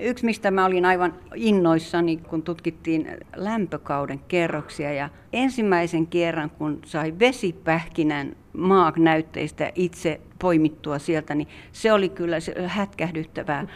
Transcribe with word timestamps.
Yksi, 0.00 0.24
mistä 0.24 0.50
mä 0.50 0.64
olin 0.64 0.84
aivan 0.84 1.14
innoissani, 1.34 2.16
kun 2.16 2.42
tutkittiin 2.42 3.18
lämpökauden 3.36 4.18
kerroksia. 4.18 4.92
Ja 4.92 5.08
ensimmäisen 5.32 6.06
kerran, 6.06 6.50
kun 6.50 6.80
sai 6.84 7.14
vesipähkinän 7.18 8.36
maanäytteistä 8.52 9.72
itse 9.74 10.20
poimittua 10.38 10.98
sieltä, 10.98 11.34
niin 11.34 11.48
se 11.72 11.92
oli 11.92 12.08
kyllä 12.08 12.36
hätkähdyttävää. 12.66 13.66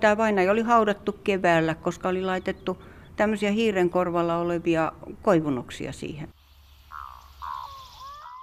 Tämä 0.00 0.16
vainaja 0.16 0.52
oli 0.52 0.62
haudattu 0.62 1.12
keväällä, 1.24 1.74
koska 1.74 2.08
oli 2.08 2.22
laitettu 2.22 2.82
tämmöisiä 3.16 3.50
hiiren 3.50 3.90
korvalla 3.90 4.36
olevia 4.36 4.92
koivunoksia 5.22 5.92
siihen. 5.92 6.28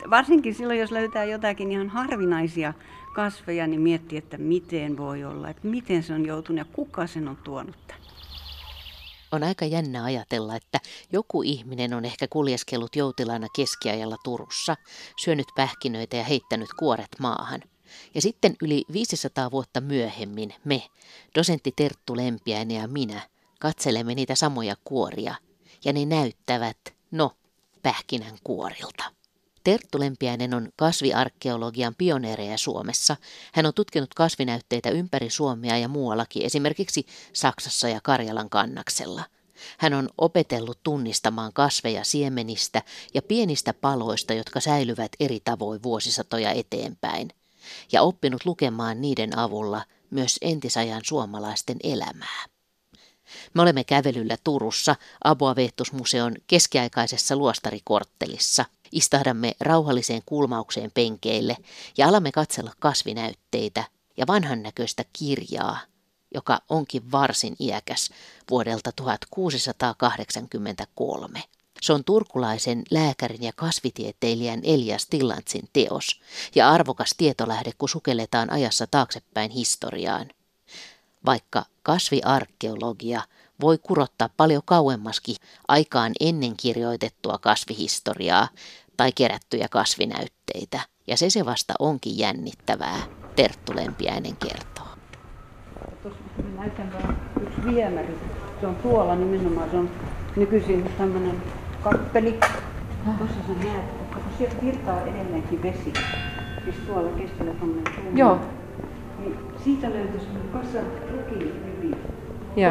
Varsinkin 0.10 0.56
silloin, 0.56 0.80
jos 0.80 0.92
löytää 0.92 1.24
jotakin 1.24 1.72
ihan 1.72 1.90
harvinaisia 1.90 2.74
kasveja, 3.20 3.68
niin 3.68 3.82
miettii, 3.82 4.18
että 4.18 4.38
miten 4.38 4.98
voi 4.98 5.23
olla, 5.23 5.50
että 5.50 5.68
miten 5.68 6.04
se 6.04 6.14
on 6.14 6.26
joutunut 6.26 6.58
ja 6.58 6.73
kuka 6.73 7.08
sen 7.08 7.27
on 7.27 7.38
tuonut 7.38 7.76
tänne. 7.88 8.05
On 9.32 9.44
aika 9.44 9.66
jännä 9.66 10.04
ajatella, 10.04 10.55
että 10.55 10.80
joku 11.12 11.41
ihminen 11.44 11.94
on 11.94 12.05
ehkä 12.05 12.27
kuljeskellut 12.30 12.96
joutilaana 12.96 13.48
keskiajalla 13.55 14.18
Turussa, 14.24 14.76
syönyt 15.24 15.48
pähkinöitä 15.55 16.18
ja 16.18 16.24
heittänyt 16.24 16.70
kuoret 16.80 17.08
maahan. 17.20 17.62
Ja 18.16 18.22
sitten 18.22 18.55
yli 18.62 18.86
500 18.94 19.52
vuotta 19.52 19.82
myöhemmin 19.82 20.54
me, 20.66 20.84
dosentti 21.36 21.74
Terttu 21.76 22.18
Lempiäinen 22.18 22.77
ja 22.77 22.88
minä, 22.88 23.22
katselemme 23.60 24.16
niitä 24.16 24.36
samoja 24.36 24.76
kuoria. 24.84 25.36
Ja 25.86 25.94
ne 25.94 26.05
näyttävät, 26.05 26.77
no, 27.12 27.32
pähkinän 27.84 28.38
kuorilta. 28.44 29.19
Terttu 29.63 29.99
Lempiäinen 29.99 30.54
on 30.54 30.70
kasviarkeologian 30.76 31.95
pioneereja 31.98 32.58
Suomessa. 32.58 33.16
Hän 33.54 33.66
on 33.66 33.73
tutkinut 33.73 34.13
kasvinäytteitä 34.13 34.90
ympäri 34.90 35.30
Suomea 35.30 35.77
ja 35.77 35.88
muuallakin, 35.88 36.45
esimerkiksi 36.45 37.05
Saksassa 37.34 37.90
ja 37.90 37.99
Karjalan 38.04 38.49
kannaksella. 38.49 39.24
Hän 39.77 39.93
on 39.93 40.10
opetellut 40.18 40.80
tunnistamaan 40.84 41.54
kasveja 41.54 42.04
siemenistä 42.04 42.82
ja 43.13 43.21
pienistä 43.21 43.74
paloista, 43.74 44.34
jotka 44.34 44.60
säilyvät 44.60 45.12
eri 45.20 45.40
tavoin 45.43 45.84
vuosisatoja 45.84 46.52
eteenpäin, 46.52 47.30
ja 47.91 48.02
oppinut 48.02 48.46
lukemaan 48.46 49.02
niiden 49.02 49.37
avulla 49.37 49.85
myös 50.10 50.37
entisajan 50.41 51.02
suomalaisten 51.05 51.77
elämää. 51.84 52.46
Me 53.54 53.62
olemme 53.62 53.84
kävelyllä 53.84 54.38
Turussa 54.44 54.96
Aboaveettusmuseon 55.24 56.35
keskiaikaisessa 56.48 57.36
luostarikorttelissa– 57.36 58.66
Istahdamme 58.91 59.55
rauhalliseen 59.60 60.21
kulmaukseen 60.26 60.91
penkeille 60.94 61.58
ja 61.98 62.08
alamme 62.08 62.32
katsella 62.32 62.71
kasvinäytteitä 62.80 63.84
ja 64.18 64.28
vanhan 64.28 64.63
näköistä 64.63 65.03
kirjaa, 65.13 65.80
joka 66.34 66.59
onkin 66.69 67.12
varsin 67.12 67.56
iäkäs 67.59 68.09
vuodelta 68.50 68.91
1683. 68.91 71.44
Se 71.81 71.94
on 71.94 72.03
turkulaisen 72.03 72.84
lääkärin 72.91 73.44
ja 73.44 73.52
kasvitieteilijän 73.56 74.59
Elias 74.64 75.06
Tillantsin 75.06 75.69
teos 75.74 76.22
ja 76.56 76.69
arvokas 76.69 77.12
tietolähde, 77.18 77.72
kun 77.78 77.90
sukelletaan 77.90 78.50
ajassa 78.50 78.88
taaksepäin 78.88 79.52
historiaan. 79.52 80.30
Vaikka 81.25 81.63
kasviarkeologia 81.84 83.22
voi 83.62 83.78
kurottaa 83.78 84.29
paljon 84.38 84.62
kauemmaskin 84.66 85.35
aikaan 85.67 86.12
ennen 86.19 86.57
kirjoitettua 86.57 87.38
kasvihistoriaa 87.38 88.47
tai 88.97 89.12
kerättyjä 89.12 89.67
kasvinäytteitä. 89.72 90.79
Ja 91.07 91.17
se 91.17 91.29
se 91.29 91.45
vasta 91.45 91.73
onkin 91.79 92.17
jännittävää, 92.17 93.00
Terttu 93.35 93.75
Lempiäinen 93.75 94.35
kertoo. 94.35 94.88
Tuossa 96.03 96.19
näytän 96.56 96.94
yksi 97.41 97.66
viemäri. 97.66 98.19
Se 98.62 98.67
on 98.67 98.75
tuolla 98.75 99.16
nimenomaan, 99.16 99.69
se 99.69 99.78
on 99.78 99.90
nykyisin 100.35 100.91
tämmöinen 100.97 101.44
kappeli. 101.84 102.40
Tuossa 103.18 103.35
sä 103.47 103.63
näet, 103.63 103.85
että 104.02 104.38
sieltä 104.38 104.56
virtaa 104.66 105.02
edelleenkin 105.02 105.63
vesi. 105.63 105.94
Siis 106.63 106.75
tuolla 106.88 107.18
keskellä 107.18 107.53
tuommoinen 107.53 108.18
Joo. 108.18 108.40
Siitä 109.64 109.90
löytyisi 109.90 110.28
kassa 110.53 110.80
rukiinhyviä 111.12 111.97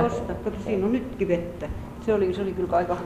Tosta, 0.02 0.34
kato 0.34 0.56
siinä 0.64 0.86
on 0.86 0.92
nytkin 0.92 1.28
vettä. 1.28 1.68
Se 2.06 2.14
oli, 2.14 2.34
se 2.34 2.42
oli 2.42 2.52
kyllä 2.52 2.76
aika, 2.76 2.96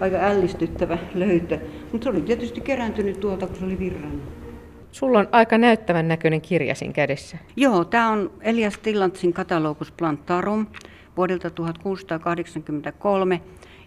aika 0.00 0.16
ällistyttävä 0.16 0.98
löytö. 1.14 1.58
Mutta 1.92 2.04
se 2.04 2.10
oli 2.10 2.20
tietysti 2.20 2.60
kerääntynyt 2.60 3.20
tuolta, 3.20 3.46
kun 3.46 3.56
se 3.56 3.64
oli 3.64 3.78
virrannut. 3.78 4.22
Sulla 4.92 5.18
on 5.18 5.28
aika 5.32 5.58
näyttävän 5.58 6.08
näköinen 6.08 6.40
kirja 6.40 6.74
siinä 6.74 6.92
kädessä. 6.92 7.38
Joo, 7.56 7.84
tämä 7.84 8.10
on 8.10 8.30
Elias 8.40 8.78
Tillantsin 8.78 9.32
Catalogus 9.32 9.92
Plantarum 9.92 10.66
vuodelta 11.16 11.50
1683. 11.50 13.40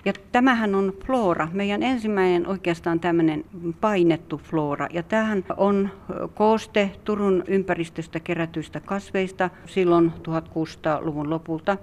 Ja 0.08 0.14
tämähän 0.32 0.76
on 0.76 0.94
flora, 1.06 1.48
meidän 1.54 1.84
ensimmäinen 1.84 2.48
oikeastaan 2.48 3.00
tämmöinen 3.00 3.46
painettu 3.82 4.38
flora. 4.38 4.88
Ja 4.94 5.04
tämähän 5.04 5.44
on 5.58 5.90
kooste 6.34 6.92
Turun 7.04 7.44
ympäristöstä 7.48 8.20
kerätyistä 8.20 8.80
kasveista 8.80 9.50
silloin 9.66 10.12
1600-luvun 10.28 11.30
lopulta. 11.30 11.78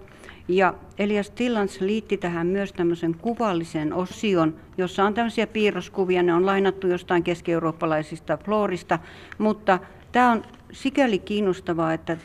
Ja 0.49 0.75
Elias 0.99 1.31
Tillans 1.31 1.81
liitti 1.81 2.17
tähän 2.17 2.47
myös 2.47 2.73
tämmöisen 2.73 3.15
kuvallisen 3.15 3.93
osion, 3.93 4.55
jossa 4.79 5.05
on 5.05 5.15
tämmöisiä 5.15 5.47
piirroskuvia, 5.47 6.23
ne 6.23 6.35
on 6.35 6.47
lainattu 6.47 6.87
jostain 6.87 7.23
keski-eurooppalaisista 7.23 8.39
florista, 8.45 8.99
mutta 9.39 9.79
tämä 10.13 10.31
on 10.33 10.43
sikäli 10.73 11.19
kiinnostavaa, 11.19 11.93
että 11.93 12.17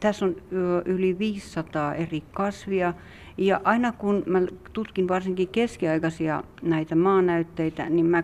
tässä 0.00 0.24
on 0.24 0.36
yli 0.84 1.18
500 1.18 1.94
eri 1.94 2.22
kasvia, 2.32 2.94
ja 3.38 3.60
aina 3.64 3.92
kun 3.92 4.22
mä 4.26 4.42
tutkin 4.72 5.08
varsinkin 5.08 5.48
keskiaikaisia 5.48 6.42
näitä 6.62 6.94
maanäytteitä, 6.94 7.90
niin 7.90 8.06
mä 8.06 8.22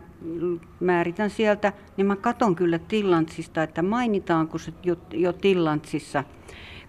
määritän 0.80 1.30
sieltä, 1.30 1.72
niin 1.96 2.06
mä 2.06 2.16
katon 2.16 2.54
kyllä 2.54 2.78
Tillantsista, 2.78 3.62
että 3.62 3.82
mainitaanko 3.82 4.58
se 4.58 4.72
jo, 4.84 4.96
jo 5.12 5.32
Tillantsissa, 5.32 6.24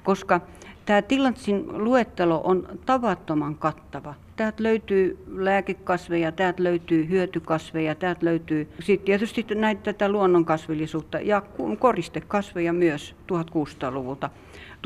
koska 0.03 0.41
Tämä 0.85 1.01
Tillantsin 1.01 1.83
luettelo 1.83 2.41
on 2.43 2.67
tavattoman 2.85 3.55
kattava. 3.55 4.13
Täältä 4.35 4.63
löytyy 4.63 5.17
lääkekasveja, 5.27 6.31
täältä 6.31 6.63
löytyy 6.63 7.09
hyötykasveja, 7.09 7.95
täältä 7.95 8.25
löytyy 8.25 8.67
sitten 8.79 9.05
tietysti 9.05 9.45
näitä 9.55 9.81
tätä 9.81 10.09
luonnonkasvillisuutta 10.09 11.19
ja 11.19 11.41
koristekasveja 11.79 12.73
myös 12.73 13.15
1600-luvulta. 13.31 14.29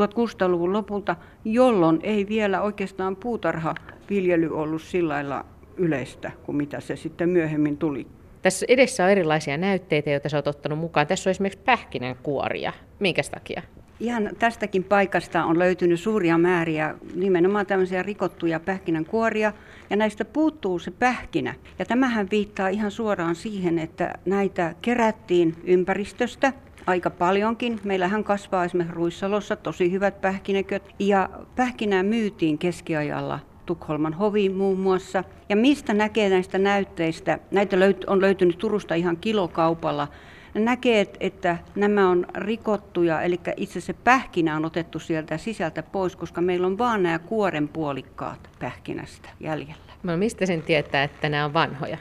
1600-luvun 0.01 0.73
lopulta, 0.73 1.15
jolloin 1.45 1.99
ei 2.03 2.27
vielä 2.27 2.61
oikeastaan 2.61 3.15
puutarhaviljely 3.15 4.49
ollut 4.59 4.81
sillä 4.81 5.13
lailla 5.13 5.45
yleistä 5.77 6.31
kuin 6.43 6.55
mitä 6.55 6.79
se 6.79 6.95
sitten 6.95 7.29
myöhemmin 7.29 7.77
tuli. 7.77 8.07
Tässä 8.41 8.65
edessä 8.69 9.03
on 9.03 9.09
erilaisia 9.09 9.57
näytteitä, 9.57 10.09
joita 10.09 10.29
sä 10.29 10.37
oot 10.37 10.47
ottanut 10.47 10.79
mukaan. 10.79 11.07
Tässä 11.07 11.29
on 11.29 11.31
esimerkiksi 11.31 11.63
pähkinänkuoria. 11.65 12.73
Minkäs 12.99 13.29
takia? 13.29 13.61
Ihan 13.99 14.29
tästäkin 14.39 14.83
paikasta 14.83 15.45
on 15.45 15.59
löytynyt 15.59 15.99
suuria 15.99 16.37
määriä 16.37 16.95
nimenomaan 17.15 17.65
tämmöisiä 17.65 18.03
rikottuja 18.03 18.59
pähkinänkuoria, 18.59 19.53
ja 19.89 19.95
näistä 19.95 20.25
puuttuu 20.25 20.79
se 20.79 20.91
pähkinä. 20.91 21.55
Ja 21.79 21.85
tämähän 21.85 22.27
viittaa 22.31 22.67
ihan 22.67 22.91
suoraan 22.91 23.35
siihen, 23.35 23.79
että 23.79 24.13
näitä 24.25 24.75
kerättiin 24.81 25.55
ympäristöstä 25.63 26.53
aika 26.87 27.09
paljonkin. 27.09 27.79
Meillähän 27.83 28.23
kasvaa 28.23 28.65
esimerkiksi 28.65 28.95
Ruissalossa 28.95 29.55
tosi 29.55 29.91
hyvät 29.91 30.21
pähkinäköt, 30.21 30.83
ja 30.99 31.29
pähkinää 31.55 32.03
myytiin 32.03 32.57
keskiajalla 32.57 33.39
Tukholman 33.65 34.13
hoviin 34.13 34.55
muun 34.55 34.79
muassa. 34.79 35.23
Ja 35.49 35.55
mistä 35.55 35.93
näkee 35.93 36.29
näistä 36.29 36.57
näytteistä? 36.57 37.39
Näitä 37.51 37.77
on 38.07 38.21
löytynyt 38.21 38.57
Turusta 38.57 38.95
ihan 38.95 39.17
kilokaupalla 39.17 40.07
näkee, 40.53 41.07
että 41.19 41.57
nämä 41.75 42.09
on 42.09 42.25
rikottuja, 42.35 43.21
eli 43.21 43.39
itse 43.57 43.81
se 43.81 43.93
pähkinä 43.93 44.55
on 44.55 44.65
otettu 44.65 44.99
sieltä 44.99 45.37
sisältä 45.37 45.83
pois, 45.83 46.15
koska 46.15 46.41
meillä 46.41 46.67
on 46.67 46.77
vaan 46.77 47.03
nämä 47.03 47.19
kuoren 47.19 47.67
puolikkaat 47.67 48.49
pähkinästä 48.59 49.29
jäljellä. 49.39 49.89
No 50.03 50.17
mistä 50.17 50.45
sen 50.45 50.61
tietää, 50.61 51.03
että 51.03 51.29
nämä 51.29 51.45
on 51.45 51.53
vanhoja? 51.53 51.97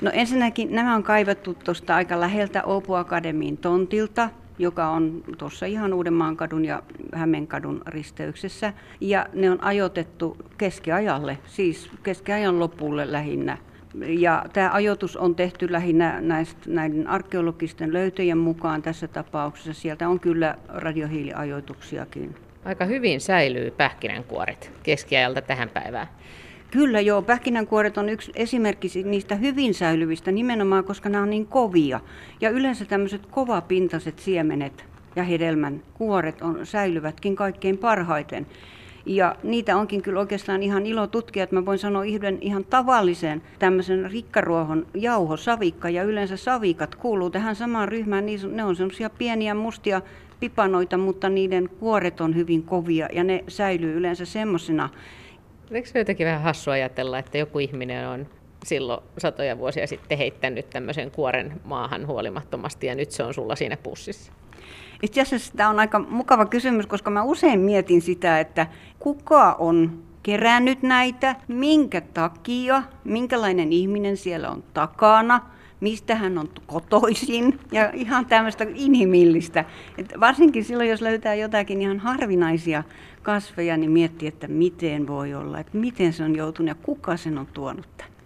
No 0.00 0.10
ensinnäkin 0.14 0.74
nämä 0.74 0.94
on 0.94 1.02
kaivettu 1.02 1.54
tuosta 1.54 1.96
aika 1.96 2.20
läheltä 2.20 2.62
Åbo 2.62 2.94
Akademin 2.94 3.56
tontilta, 3.56 4.30
joka 4.58 4.88
on 4.88 5.24
tuossa 5.38 5.66
ihan 5.66 5.92
Uudenmaan 5.92 6.36
kadun 6.36 6.64
ja 6.64 6.82
Hämeenkadun 7.14 7.82
risteyksessä. 7.86 8.72
Ja 9.00 9.26
ne 9.32 9.50
on 9.50 9.64
ajoitettu 9.64 10.36
keskiajalle, 10.58 11.38
siis 11.46 11.90
keskiajan 12.02 12.58
lopulle 12.58 13.12
lähinnä. 13.12 13.58
Ja 14.06 14.44
tämä 14.52 14.70
ajoitus 14.72 15.16
on 15.16 15.34
tehty 15.34 15.72
lähinnä 15.72 16.20
näistä, 16.20 16.60
näiden 16.66 17.06
arkeologisten 17.06 17.92
löytöjen 17.92 18.38
mukaan 18.38 18.82
tässä 18.82 19.08
tapauksessa. 19.08 19.72
Sieltä 19.72 20.08
on 20.08 20.20
kyllä 20.20 20.54
radiohiiliajoituksiakin. 20.68 22.34
Aika 22.64 22.84
hyvin 22.84 23.20
säilyy 23.20 23.70
pähkinänkuoret 23.70 24.72
keskiajalta 24.82 25.42
tähän 25.42 25.68
päivään. 25.68 26.06
Kyllä 26.70 27.00
joo, 27.00 27.22
pähkinänkuoret 27.22 27.98
on 27.98 28.08
yksi 28.08 28.32
esimerkki 28.34 28.88
niistä 29.04 29.34
hyvin 29.34 29.74
säilyvistä 29.74 30.32
nimenomaan, 30.32 30.84
koska 30.84 31.08
nämä 31.08 31.22
on 31.22 31.30
niin 31.30 31.46
kovia. 31.46 32.00
Ja 32.40 32.50
yleensä 32.50 32.84
tämmöiset 32.84 33.26
kovapintaiset 33.26 34.18
siemenet 34.18 34.84
ja 35.16 35.22
hedelmän 35.22 35.82
kuoret 35.94 36.42
on, 36.42 36.66
säilyvätkin 36.66 37.36
kaikkein 37.36 37.78
parhaiten. 37.78 38.46
Ja 39.08 39.36
niitä 39.42 39.76
onkin 39.76 40.02
kyllä 40.02 40.20
oikeastaan 40.20 40.62
ihan 40.62 40.86
ilo 40.86 41.06
tutkia, 41.06 41.42
että 41.44 41.56
mä 41.56 41.66
voin 41.66 41.78
sanoa 41.78 42.04
yhden 42.04 42.38
ihan 42.40 42.64
tavallisen 42.64 43.42
tämmöisen 43.58 44.10
rikkaruohon 44.10 44.86
jauhosavikka 44.94 45.90
ja 45.90 46.02
yleensä 46.02 46.36
savikat 46.36 46.94
kuuluu 46.94 47.30
tähän 47.30 47.56
samaan 47.56 47.88
ryhmään. 47.88 48.26
Ne 48.52 48.64
on 48.64 48.76
semmoisia 48.76 49.10
pieniä 49.10 49.54
mustia 49.54 50.02
pipanoita, 50.40 50.96
mutta 50.96 51.28
niiden 51.28 51.68
kuoret 51.80 52.20
on 52.20 52.34
hyvin 52.34 52.62
kovia 52.62 53.08
ja 53.12 53.24
ne 53.24 53.44
säilyy 53.48 53.96
yleensä 53.96 54.24
semmoisena. 54.24 54.88
Eikö 55.70 55.88
se 55.88 55.98
jotenkin 55.98 56.26
vähän 56.26 56.42
hassu 56.42 56.70
ajatella, 56.70 57.18
että 57.18 57.38
joku 57.38 57.58
ihminen 57.58 58.08
on 58.08 58.26
silloin 58.64 59.02
satoja 59.18 59.58
vuosia 59.58 59.86
sitten 59.86 60.18
heittänyt 60.18 60.70
tämmöisen 60.70 61.10
kuoren 61.10 61.60
maahan 61.64 62.06
huolimattomasti 62.06 62.86
ja 62.86 62.94
nyt 62.94 63.10
se 63.10 63.22
on 63.22 63.34
sulla 63.34 63.56
siinä 63.56 63.76
pussissa? 63.76 64.32
Itse 65.02 65.20
asiassa 65.20 65.52
tämä 65.56 65.68
on 65.68 65.80
aika 65.80 65.98
mukava 65.98 66.46
kysymys, 66.46 66.86
koska 66.86 67.10
mä 67.10 67.22
usein 67.22 67.60
mietin 67.60 68.02
sitä, 68.02 68.40
että 68.40 68.66
kuka 68.98 69.52
on 69.52 70.02
kerännyt 70.22 70.82
näitä, 70.82 71.36
minkä 71.48 72.00
takia, 72.00 72.82
minkälainen 73.04 73.72
ihminen 73.72 74.16
siellä 74.16 74.50
on 74.50 74.64
takana, 74.74 75.40
mistä 75.80 76.14
hän 76.14 76.38
on 76.38 76.48
kotoisin 76.66 77.60
ja 77.72 77.90
ihan 77.94 78.26
tämmöistä 78.26 78.66
inhimillistä. 78.74 79.64
Et 79.98 80.14
varsinkin 80.20 80.64
silloin, 80.64 80.88
jos 80.88 81.00
löytää 81.00 81.34
jotakin 81.34 81.82
ihan 81.82 81.98
harvinaisia 81.98 82.84
kasveja, 83.22 83.76
niin 83.76 83.90
miettii, 83.90 84.28
että 84.28 84.48
miten 84.48 85.06
voi 85.06 85.34
olla, 85.34 85.60
että 85.60 85.78
miten 85.78 86.12
se 86.12 86.24
on 86.24 86.36
joutunut 86.36 86.68
ja 86.68 86.74
kuka 86.74 87.16
sen 87.16 87.38
on 87.38 87.46
tuonut 87.46 87.88
tänne. 87.96 88.17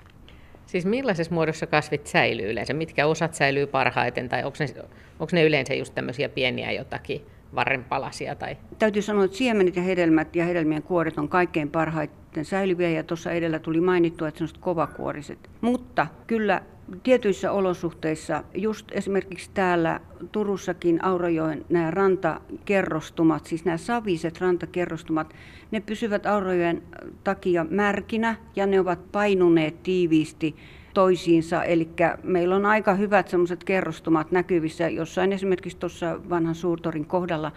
Siis 0.73 0.87
millaisessa 0.87 1.35
muodossa 1.35 1.67
kasvit 1.67 2.07
säilyy 2.07 2.51
yleensä? 2.51 2.73
Mitkä 2.73 3.07
osat 3.07 3.35
säilyy 3.35 3.67
parhaiten 3.67 4.29
tai 4.29 4.45
onko 4.45 4.57
ne, 4.61 4.83
onko 5.21 5.31
ne 5.33 5.45
yleensä 5.45 5.75
just 5.75 5.95
tämmöisiä 5.95 6.29
pieniä 6.29 6.73
jotakin 6.73 7.23
varrenpalasia? 7.55 8.35
Tai... 8.35 8.57
Täytyy 8.79 9.03
sanoa, 9.03 9.25
että 9.25 9.37
siemenet 9.37 9.77
ja 9.77 9.83
hedelmät 9.83 10.37
ja 10.37 10.45
hedelmien 10.45 10.83
kuoret 10.83 11.19
on 11.19 11.29
kaikkein 11.29 11.71
parhaiten 11.71 12.45
säilyviä 12.45 12.91
ja 12.91 13.03
tuossa 13.03 13.33
edellä 13.33 13.59
tuli 13.59 13.81
mainittua, 13.81 14.29
että 14.29 14.39
semmoiset 14.39 14.59
kovakuoriset. 14.59 15.51
Mutta 15.61 16.07
kyllä 16.27 16.63
tietyissä 17.03 17.53
olosuhteissa, 17.53 18.45
just 18.55 18.87
esimerkiksi 18.93 19.51
täällä 19.55 20.01
Turussakin 20.33 21.05
Aurajoen 21.05 21.65
nämä 21.69 21.91
rantakerrostumat, 21.91 23.47
siis 23.47 23.65
nämä 23.65 23.77
saviset 23.77 24.41
rantakerrostumat, 24.41 25.35
ne 25.71 25.81
pysyvät 25.81 26.27
Aurajoen 26.27 26.83
takia 27.25 27.67
märkinä 27.71 28.37
ja 28.57 28.67
ne 28.67 28.81
ovat 28.81 29.13
painuneet 29.13 29.83
tiiviisti 29.83 30.57
toisiinsa. 30.95 31.65
Eli 31.65 31.89
meillä 32.23 32.57
on 32.57 32.67
aika 32.67 32.95
hyvät 32.95 33.29
semmoiset 33.29 33.65
kerrostumat 33.65 34.33
näkyvissä 34.33 34.89
jossain 34.89 35.33
esimerkiksi 35.33 35.79
tuossa 35.79 36.21
vanhan 36.31 36.55
suurtorin 36.55 37.07
kohdalla. 37.07 37.53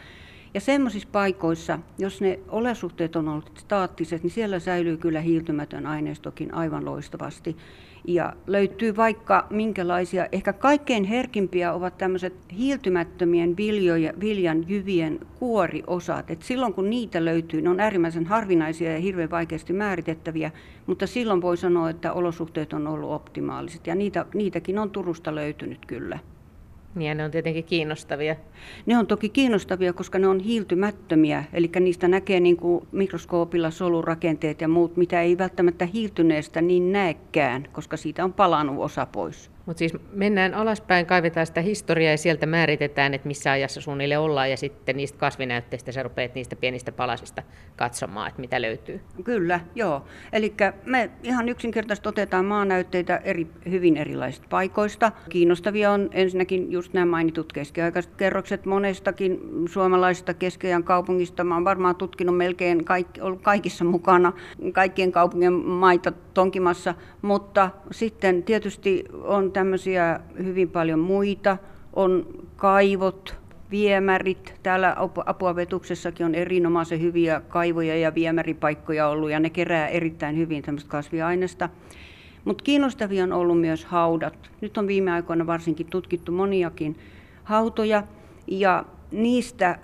Ja 0.56 0.62
semmoisissa 0.62 1.10
paikoissa, 1.12 1.80
jos 1.98 2.22
ne 2.22 2.40
olosuhteet 2.50 3.16
on 3.16 3.28
ollut 3.28 3.52
staattiset, 3.58 4.24
niin 4.24 4.32
siellä 4.32 4.60
säilyy 4.60 4.98
kyllä 4.98 5.22
hiiltymätön 5.22 5.86
aineistokin 5.86 6.54
aivan 6.54 6.86
loistavasti 6.86 7.58
ja 8.08 8.34
löytyy 8.48 8.96
vaikka 8.96 9.48
minkälaisia, 9.50 10.28
ehkä 10.32 10.54
kaikkein 10.54 11.04
herkimpiä 11.04 11.74
ovat 11.74 11.98
tämmöiset 11.98 12.34
hiiltymättömien 12.58 13.58
viljoja, 13.58 14.14
viljan 14.20 14.70
jyvien 14.70 15.20
kuoriosat. 15.40 16.32
Et 16.32 16.42
silloin 16.42 16.74
kun 16.74 16.90
niitä 16.90 17.26
löytyy, 17.26 17.62
ne 17.62 17.70
on 17.70 17.80
äärimmäisen 17.80 18.26
harvinaisia 18.26 18.94
ja 18.94 19.00
hirveän 19.00 19.32
vaikeasti 19.32 19.74
määritettäviä, 19.74 20.52
mutta 20.86 21.08
silloin 21.08 21.42
voi 21.42 21.58
sanoa, 21.58 21.90
että 21.90 22.14
olosuhteet 22.14 22.74
on 22.74 22.88
ollut 22.88 23.12
optimaaliset 23.12 23.88
ja 23.88 23.96
niitä, 23.96 24.26
niitäkin 24.34 24.80
on 24.80 24.90
Turusta 24.90 25.36
löytynyt 25.36 25.86
kyllä. 25.86 26.20
Niin 26.96 27.08
ja 27.08 27.16
ne 27.16 27.24
on 27.24 27.32
tietenkin 27.32 27.64
kiinnostavia. 27.64 28.36
Ne 28.86 28.98
on 28.98 29.08
toki 29.08 29.30
kiinnostavia, 29.30 29.94
koska 29.94 30.20
ne 30.20 30.28
on 30.28 30.40
hiiltymättömiä, 30.40 31.44
eli 31.54 31.72
niistä 31.80 32.08
näkee 32.08 32.40
niin 32.40 32.58
kuin 32.58 32.88
mikroskoopilla 32.92 33.72
solurakenteet 33.72 34.62
ja 34.62 34.68
muut, 34.68 34.98
mitä 34.98 35.22
ei 35.22 35.38
välttämättä 35.38 35.86
hiiltyneestä 35.86 36.62
niin 36.62 36.92
näekään, 36.92 37.68
koska 37.72 37.98
siitä 37.98 38.24
on 38.24 38.34
palannut 38.34 38.84
osa 38.86 39.06
pois. 39.06 39.55
Mutta 39.66 39.80
siis 39.80 39.94
mennään 40.12 40.54
alaspäin, 40.54 41.06
kaivetaan 41.06 41.46
sitä 41.46 41.62
historiaa 41.62 42.12
ja 42.12 42.18
sieltä 42.18 42.46
määritetään, 42.46 43.14
että 43.14 43.28
missä 43.28 43.52
ajassa 43.52 43.82
suunnilleen 43.82 44.20
ollaan 44.20 44.52
ja 44.52 44.58
sitten 44.58 44.98
niistä 44.98 45.18
kasvinäytteistä 45.18 45.92
sä 45.92 46.04
rupeat 46.04 46.36
niistä 46.36 46.56
pienistä 46.56 46.92
palasista 46.92 47.44
katsomaan, 47.76 48.28
että 48.28 48.42
mitä 48.42 48.62
löytyy. 48.62 49.02
Kyllä, 49.24 49.60
joo. 49.76 50.06
Eli 50.34 50.54
me 50.86 51.10
ihan 51.24 51.50
yksinkertaisesti 51.50 52.10
otetaan 52.10 52.46
maanäytteitä 52.46 53.22
eri, 53.24 53.48
hyvin 53.70 53.98
erilaisista 53.98 54.48
paikoista. 54.50 55.12
Kiinnostavia 55.30 55.92
on 55.92 56.10
ensinnäkin 56.12 56.72
just 56.72 56.94
nämä 56.94 57.06
mainitut 57.06 57.54
keskiaikaiset 57.54 58.16
kerrokset 58.16 58.66
monestakin 58.66 59.40
suomalaisesta 59.70 60.34
keskiajan 60.34 60.84
kaupungista. 60.84 61.44
Mä 61.44 61.54
oon 61.54 61.66
varmaan 61.66 61.96
tutkinut 61.96 62.38
melkein 62.38 62.86
kaikki, 62.86 63.22
ollut 63.22 63.42
kaikissa 63.42 63.86
mukana, 63.86 64.34
kaikkien 64.74 65.12
kaupungin 65.12 65.54
maita 65.54 66.12
tonkimassa, 66.34 66.94
mutta 67.22 67.70
sitten 67.92 68.44
tietysti 68.44 69.06
on 69.24 69.52
tämmöisiä 69.56 70.20
hyvin 70.44 70.70
paljon 70.70 71.00
muita. 71.00 71.58
On 71.94 72.28
kaivot, 72.56 73.36
viemärit. 73.72 74.54
Täällä 74.64 74.96
Apuavetuksessakin 75.26 76.26
on 76.26 76.36
erinomaisen 76.36 77.02
hyviä 77.02 77.42
kaivoja 77.48 77.98
ja 77.98 78.16
viemäripaikkoja 78.16 79.08
ollut 79.08 79.32
ja 79.32 79.40
ne 79.40 79.50
kerää 79.50 79.88
erittäin 79.88 80.38
hyvin 80.38 80.64
tämmöistä 80.64 80.90
kasviaineista. 80.90 81.70
Mutta 82.46 82.64
kiinnostavia 82.64 83.24
on 83.24 83.34
ollut 83.34 83.62
myös 83.62 83.86
haudat. 83.86 84.52
Nyt 84.62 84.78
on 84.78 84.88
viime 84.88 85.12
aikoina 85.12 85.48
varsinkin 85.48 85.88
tutkittu 85.90 86.32
moniakin 86.32 86.98
hautoja 87.44 88.04
ja 88.48 88.86
niistä 89.12 89.80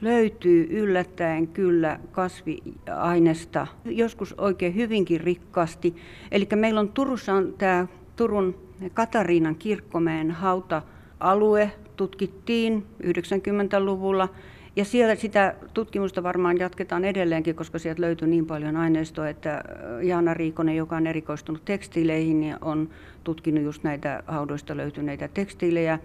löytyy 0.00 0.66
yllättäen 0.70 1.48
kyllä 1.48 2.00
kasviainesta, 2.12 3.66
joskus 3.84 4.34
oikein 4.38 4.74
hyvinkin 4.74 5.20
rikkaasti. 5.20 5.96
Eli 6.32 6.48
meillä 6.54 6.80
on 6.80 6.88
Turussa 6.88 7.34
on 7.34 7.54
tämä 7.58 7.86
Turun 8.16 8.65
Katariinan 8.94 9.56
kirkkomäen 9.56 10.30
hauta-alue, 10.30 11.72
tutkittiin 11.96 12.86
90-luvulla 13.02 14.28
ja 14.76 14.84
siellä 14.84 15.14
sitä 15.14 15.54
tutkimusta 15.74 16.22
varmaan 16.22 16.58
jatketaan 16.58 17.04
edelleenkin, 17.04 17.54
koska 17.54 17.78
sieltä 17.78 18.02
löytyy 18.02 18.28
niin 18.28 18.46
paljon 18.46 18.76
aineistoa, 18.76 19.28
että 19.28 19.64
Jaana 20.02 20.34
Riikonen, 20.34 20.76
joka 20.76 20.96
on 20.96 21.06
erikoistunut 21.06 21.64
tekstiileihin, 21.64 22.40
niin 22.40 22.56
on 22.60 22.88
tutkinut 23.24 23.64
just 23.64 23.84
näitä 23.84 24.22
haudoista 24.26 24.76
löytyneitä 24.76 25.28
tekstiilejä. 25.28 25.98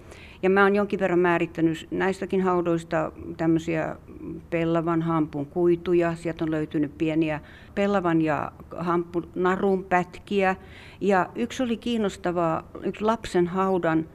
Ja 0.44 0.50
mä 0.50 0.64
oon 0.64 0.76
jonkin 0.76 1.00
verran 1.00 1.20
määrittänyt 1.20 1.88
näistäkin 1.92 2.42
haudoista 2.42 3.12
tämmöisiä 3.38 3.96
pellavan 4.50 5.02
hampun 5.02 5.46
kuituja. 5.46 6.16
Sieltä 6.16 6.44
on 6.44 6.52
löytynyt 6.52 6.98
pieniä 6.98 7.40
pellavan 7.76 8.22
ja 8.22 8.52
hampun 8.78 9.30
narun 9.36 9.84
pätkiä. 9.84 10.56
Ja 11.02 11.30
yksi 11.36 11.64
oli 11.64 11.78
kiinnostavaa, 11.78 12.70
yksi 12.84 13.04
lapsen 13.04 13.48
haudan 13.48 14.06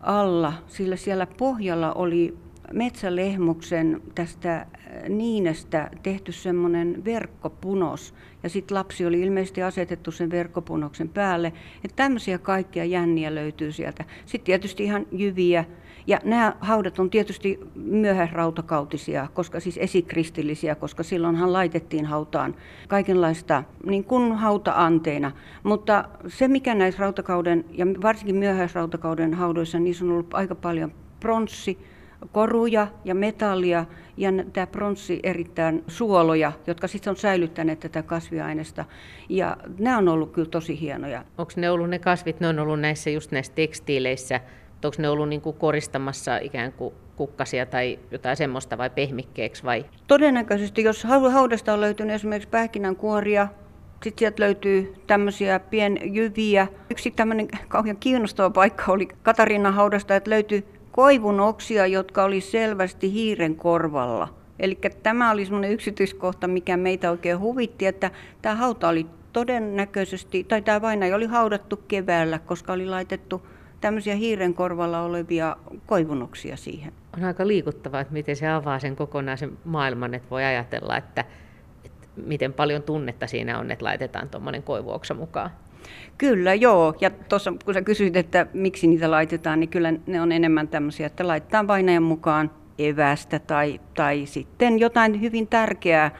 alla, 0.00 0.52
sillä 0.66 0.96
siellä 0.96 1.26
pohjalla 1.26 1.92
oli 1.92 2.41
metsälehmuksen 2.72 4.02
tästä 4.14 4.56
äh, 4.56 4.66
niinestä 5.08 5.90
tehty 6.02 6.32
semmoinen 6.32 7.04
verkkopunos. 7.04 8.14
Ja 8.42 8.48
sitten 8.48 8.74
lapsi 8.74 9.06
oli 9.06 9.20
ilmeisesti 9.20 9.62
asetettu 9.62 10.10
sen 10.10 10.30
verkkopunoksen 10.30 11.08
päälle. 11.08 11.52
Että 11.84 11.96
tämmöisiä 11.96 12.38
kaikkia 12.38 12.84
jänniä 12.84 13.34
löytyy 13.34 13.72
sieltä. 13.72 14.04
Sitten 14.26 14.46
tietysti 14.46 14.84
ihan 14.84 15.06
jyviä. 15.12 15.64
Ja 16.06 16.18
nämä 16.24 16.56
haudat 16.60 16.98
on 16.98 17.10
tietysti 17.10 17.60
myöhäisrautakautisia, 17.74 19.28
koska 19.34 19.60
siis 19.60 19.78
esikristillisiä, 19.78 20.74
koska 20.74 21.02
silloinhan 21.02 21.52
laitettiin 21.52 22.06
hautaan 22.06 22.54
kaikenlaista 22.88 23.64
niin 23.86 24.04
kuin 24.04 24.32
hauta-anteina. 24.32 25.32
Mutta 25.62 26.04
se, 26.28 26.48
mikä 26.48 26.74
näissä 26.74 27.00
rautakauden 27.00 27.64
ja 27.70 27.86
varsinkin 28.02 28.36
myöhäisrautakauden 28.36 29.34
haudoissa, 29.34 29.78
niissä 29.78 30.04
on 30.04 30.10
ollut 30.10 30.34
aika 30.34 30.54
paljon 30.54 30.92
pronssi, 31.20 31.78
koruja 32.32 32.86
ja 33.04 33.14
metallia 33.14 33.84
ja 34.16 34.30
tämä 34.52 34.66
pronssi 34.66 35.20
erittäin 35.22 35.84
suoloja, 35.86 36.52
jotka 36.66 36.88
sitten 36.88 37.10
on 37.10 37.16
säilyttäneet 37.16 37.80
tätä 37.80 38.02
kasviaineesta. 38.02 38.84
Ja 39.28 39.56
nämä 39.78 39.98
on 39.98 40.08
ollut 40.08 40.32
kyllä 40.32 40.48
tosi 40.48 40.80
hienoja. 40.80 41.24
Onko 41.38 41.52
ne 41.56 41.70
ollut 41.70 41.90
ne 41.90 41.98
kasvit, 41.98 42.40
ne 42.40 42.48
on 42.48 42.58
ollut 42.58 42.80
näissä 42.80 43.10
just 43.10 43.32
näissä 43.32 43.52
tekstiileissä, 43.54 44.40
onko 44.84 44.96
ne 44.98 45.08
ollut 45.08 45.28
niin 45.28 45.40
kuin 45.40 45.56
koristamassa 45.56 46.36
ikään 46.36 46.72
kuin 46.72 46.94
kukkasia 47.16 47.66
tai 47.66 47.98
jotain 48.10 48.36
semmoista 48.36 48.78
vai 48.78 48.90
pehmikkeeksi 48.90 49.64
vai? 49.64 49.84
Todennäköisesti, 50.06 50.82
jos 50.82 51.04
haudasta 51.32 51.72
on 51.72 51.80
löytynyt 51.80 52.14
esimerkiksi 52.14 52.48
pähkinänkuoria, 52.48 53.48
sitten 54.02 54.18
sieltä 54.18 54.42
löytyy 54.42 54.94
tämmöisiä 55.06 55.60
pienjyviä. 55.60 56.66
Yksi 56.90 57.10
tämmöinen 57.10 57.48
kauhean 57.68 57.96
kiinnostava 57.96 58.50
paikka 58.50 58.92
oli 58.92 59.08
Katarinan 59.22 59.74
haudasta, 59.74 60.16
että 60.16 60.30
löytyy 60.30 60.64
koivun 60.92 61.40
oksia, 61.40 61.86
jotka 61.86 62.24
oli 62.24 62.40
selvästi 62.40 63.12
hiiren 63.12 63.56
korvalla. 63.56 64.28
Eli 64.58 64.78
tämä 65.02 65.30
oli 65.30 65.44
semmoinen 65.44 65.72
yksityiskohta, 65.72 66.48
mikä 66.48 66.76
meitä 66.76 67.10
oikein 67.10 67.38
huvitti, 67.38 67.86
että 67.86 68.10
tämä 68.42 68.54
hauta 68.54 68.88
oli 68.88 69.06
todennäköisesti, 69.32 70.44
tai 70.44 70.62
tämä 70.62 70.82
vainaja 70.82 71.16
oli 71.16 71.26
haudattu 71.26 71.76
keväällä, 71.76 72.38
koska 72.38 72.72
oli 72.72 72.86
laitettu 72.86 73.46
tämmöisiä 73.80 74.14
hiiren 74.14 74.54
korvalla 74.54 75.02
olevia 75.02 75.56
koivunoksia 75.86 76.56
siihen. 76.56 76.92
On 77.16 77.24
aika 77.24 77.46
liikuttavaa, 77.46 78.00
että 78.00 78.12
miten 78.12 78.36
se 78.36 78.48
avaa 78.48 78.78
sen 78.78 78.96
kokonaisen 78.96 79.58
maailman, 79.64 80.14
että 80.14 80.30
voi 80.30 80.44
ajatella, 80.44 80.96
että, 80.96 81.24
että 81.84 82.08
miten 82.16 82.52
paljon 82.52 82.82
tunnetta 82.82 83.26
siinä 83.26 83.58
on, 83.58 83.70
että 83.70 83.84
laitetaan 83.84 84.28
tuommoinen 84.28 84.62
koivuoksa 84.62 85.14
mukaan. 85.14 85.50
Kyllä, 86.18 86.54
joo. 86.54 86.94
Ja 87.00 87.10
tuossa 87.10 87.52
kun 87.64 87.74
sä 87.74 87.82
kysyit, 87.82 88.16
että 88.16 88.46
miksi 88.54 88.86
niitä 88.86 89.10
laitetaan, 89.10 89.60
niin 89.60 89.70
kyllä 89.70 89.92
ne 90.06 90.20
on 90.20 90.32
enemmän 90.32 90.68
tämmöisiä, 90.68 91.06
että 91.06 91.28
laitetaan 91.28 91.66
vainajan 91.66 92.02
mukaan 92.02 92.50
evästä 92.78 93.38
tai, 93.38 93.80
tai 93.94 94.26
sitten 94.26 94.78
jotain 94.78 95.20
hyvin 95.20 95.46
tärkeää 95.46 96.10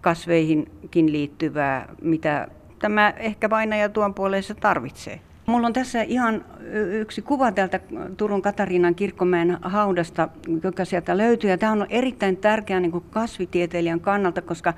kasveihinkin 0.00 1.12
liittyvää, 1.12 1.88
mitä 2.02 2.48
tämä 2.78 3.10
ehkä 3.16 3.50
vainaja 3.50 3.88
tuon 3.88 4.14
puoleessa 4.14 4.54
tarvitsee. 4.54 5.20
Mulla 5.46 5.66
on 5.66 5.72
tässä 5.72 6.02
ihan 6.02 6.44
yksi 6.90 7.22
kuva 7.22 7.52
täältä 7.52 7.80
Turun 8.16 8.42
Katariinan 8.42 8.94
kirkkomäen 8.94 9.58
haudasta, 9.62 10.28
joka 10.62 10.84
sieltä 10.84 11.16
löytyy. 11.16 11.50
Ja 11.50 11.58
tämä 11.58 11.72
on 11.72 11.86
erittäin 11.90 12.36
tärkeä 12.36 12.80
niin 12.80 13.02
kasvitieteilijän 13.10 14.00
kannalta, 14.00 14.42
koska 14.42 14.74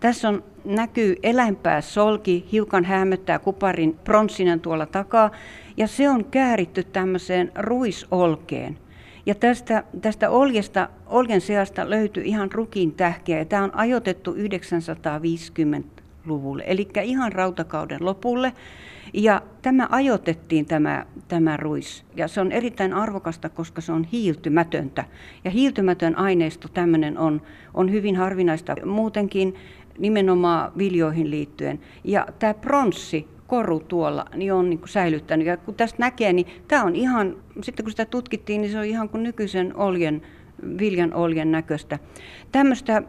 tässä 0.00 0.28
on, 0.28 0.44
näkyy 0.64 1.16
eläinpääsolki, 1.22 2.48
hiukan 2.52 2.84
hämöttää 2.84 3.38
kuparin 3.38 3.96
pronssinen 4.04 4.60
tuolla 4.60 4.86
takaa, 4.86 5.30
ja 5.76 5.86
se 5.86 6.08
on 6.08 6.24
kääritty 6.24 6.84
tämmöiseen 6.84 7.52
ruisolkeen. 7.54 8.78
Ja 9.26 9.34
tästä, 9.34 9.84
tästä 10.00 10.30
oljesta, 10.30 10.88
oljen 11.06 11.40
seasta 11.40 11.90
löytyy 11.90 12.22
ihan 12.22 12.52
rukin 12.52 12.92
tähkeä, 12.92 13.38
ja 13.38 13.44
tämä 13.44 13.64
on 13.64 13.74
ajoitettu 13.74 14.34
950-luvulle, 14.34 16.62
eli 16.66 16.88
ihan 17.02 17.32
rautakauden 17.32 18.04
lopulle. 18.04 18.52
Ja 19.14 19.42
tämä 19.62 19.88
ajoitettiin 19.90 20.66
tämä, 20.66 21.06
tämä 21.28 21.56
ruis, 21.56 22.04
ja 22.16 22.28
se 22.28 22.40
on 22.40 22.52
erittäin 22.52 22.94
arvokasta, 22.94 23.48
koska 23.48 23.80
se 23.80 23.92
on 23.92 24.04
hiiltymätöntä. 24.04 25.04
Ja 25.44 25.50
hiiltymätön 25.50 26.18
aineisto 26.18 26.68
tämmöinen 26.68 27.18
on, 27.18 27.42
on 27.74 27.92
hyvin 27.92 28.16
harvinaista 28.16 28.76
muutenkin 28.86 29.54
nimenomaan 29.98 30.72
viljoihin 30.78 31.30
liittyen. 31.30 31.80
Ja 32.04 32.26
tämä 32.38 32.54
pronssi, 32.54 33.28
koru 33.46 33.80
tuolla, 33.80 34.24
niin 34.34 34.52
on 34.52 34.70
niin 34.70 34.80
säilyttänyt. 34.84 35.46
Ja 35.46 35.56
kun 35.56 35.74
tästä 35.74 35.96
näkee, 35.98 36.32
niin 36.32 36.46
tämä 36.68 36.84
on 36.84 36.96
ihan, 36.96 37.36
sitten 37.62 37.84
kun 37.84 37.90
sitä 37.90 38.04
tutkittiin, 38.04 38.60
niin 38.60 38.72
se 38.72 38.78
on 38.78 38.84
ihan 38.84 39.08
kuin 39.08 39.22
nykyisen 39.22 39.76
oljen 39.76 40.22
viljan 40.78 41.14
oljen 41.14 41.52
näköistä. 41.52 41.98
Tämmöistä 42.52 43.02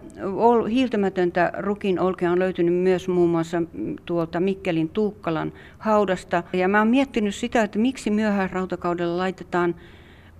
hiiltämätöntä 0.69 1.51
rukin 1.57 1.99
olkea 1.99 2.31
on 2.31 2.39
löytynyt 2.39 2.73
myös 2.73 3.07
muun 3.07 3.29
muassa 3.29 3.63
tuolta 4.05 4.39
Mikkelin 4.39 4.89
Tuukkalan 4.89 5.53
haudasta. 5.77 6.43
Ja 6.53 6.67
mä 6.67 6.79
oon 6.79 6.87
miettinyt 6.87 7.35
sitä, 7.35 7.61
että 7.63 7.79
miksi 7.79 8.09
myöhäisrautakaudella 8.09 9.17
laitetaan 9.17 9.75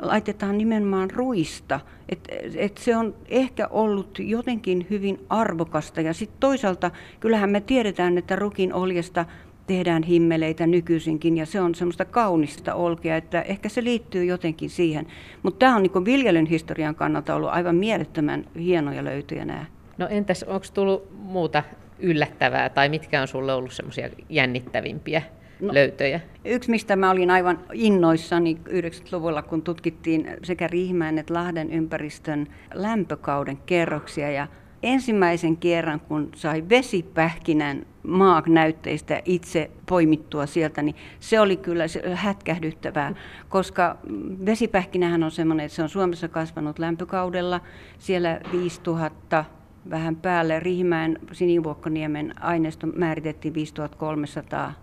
laitetaan 0.02 0.58
nimenomaan 0.58 1.12
ruista. 1.12 1.80
Et, 2.10 2.20
et 2.56 2.78
se 2.78 2.98
on 2.98 3.16
ehkä 3.30 3.68
ollut 3.68 4.20
jotenkin 4.20 4.88
hyvin 4.90 5.26
arvokasta. 5.30 6.02
Ja 6.02 6.14
sitten 6.14 6.40
toisaalta 6.40 6.92
kyllähän 7.20 7.50
me 7.50 7.62
tiedetään, 7.62 8.18
että 8.18 8.36
rukin 8.36 8.74
oljesta 8.74 9.26
tehdään 9.68 10.04
himmeleitä 10.04 10.68
nykyisinkin 10.68 11.38
ja 11.38 11.46
se 11.46 11.62
on 11.62 11.76
semmoista 11.76 12.06
kaunista 12.06 12.76
olkea, 12.76 13.18
että 13.18 13.42
ehkä 13.42 13.70
se 13.70 13.84
liittyy 13.84 14.26
jotenkin 14.26 14.70
siihen. 14.70 15.08
Mutta 15.44 15.60
tämä 15.60 15.76
on 15.76 15.84
niin 15.84 16.06
viljelyn 16.06 16.46
historian 16.46 16.96
kannalta 16.96 17.36
ollut 17.36 17.50
aivan 17.50 17.76
mielettömän 17.76 18.46
hienoja 18.60 19.04
löytöjä 19.04 19.46
nämä. 19.46 19.66
No 19.98 20.08
entäs 20.08 20.44
onko 20.44 20.66
tullut 20.74 21.12
muuta 21.12 21.64
yllättävää 22.00 22.70
tai 22.70 22.90
mitkä 22.90 23.22
on 23.22 23.28
sulle 23.28 23.54
ollut 23.54 23.74
semmoisia 23.74 24.10
jännittävimpiä 24.30 25.22
no, 25.62 25.74
löytöjä? 25.74 26.20
Yksi, 26.46 26.70
mistä 26.72 26.96
mä 26.96 27.12
olin 27.12 27.32
aivan 27.32 27.60
innoissani 27.74 28.58
90-luvulla, 28.70 29.42
kun 29.42 29.62
tutkittiin 29.62 30.30
sekä 30.44 30.68
Riihimäen 30.68 31.18
että 31.18 31.34
Lahden 31.34 31.72
ympäristön 31.72 32.48
lämpökauden 32.74 33.58
kerroksia 33.58 34.32
ja 34.32 34.48
ensimmäisen 34.84 35.58
kerran, 35.58 36.00
kun 36.00 36.30
sai 36.36 36.64
vesipähkinän 36.70 37.86
maanäytteistä 38.04 39.22
itse 39.26 39.72
poimittua 39.86 40.46
sieltä, 40.46 40.82
niin 40.82 40.96
se 41.20 41.40
oli 41.40 41.58
kyllä 41.58 41.84
hätkähdyttävää, 42.14 43.16
koska 43.50 43.98
vesipähkinähän 44.46 45.24
on 45.24 45.32
semmoinen, 45.32 45.66
että 45.66 45.76
se 45.76 45.84
on 45.84 45.90
Suomessa 45.90 46.28
kasvanut 46.28 46.80
lämpökaudella. 46.80 47.62
Siellä 47.98 48.42
5000 48.52 49.46
vähän 49.90 50.16
päälle 50.16 50.60
Riihimäen 50.60 51.20
Sinivuokkoniemen 51.32 52.34
aineisto 52.42 52.88
määritettiin 52.88 53.54
5300 53.54 54.74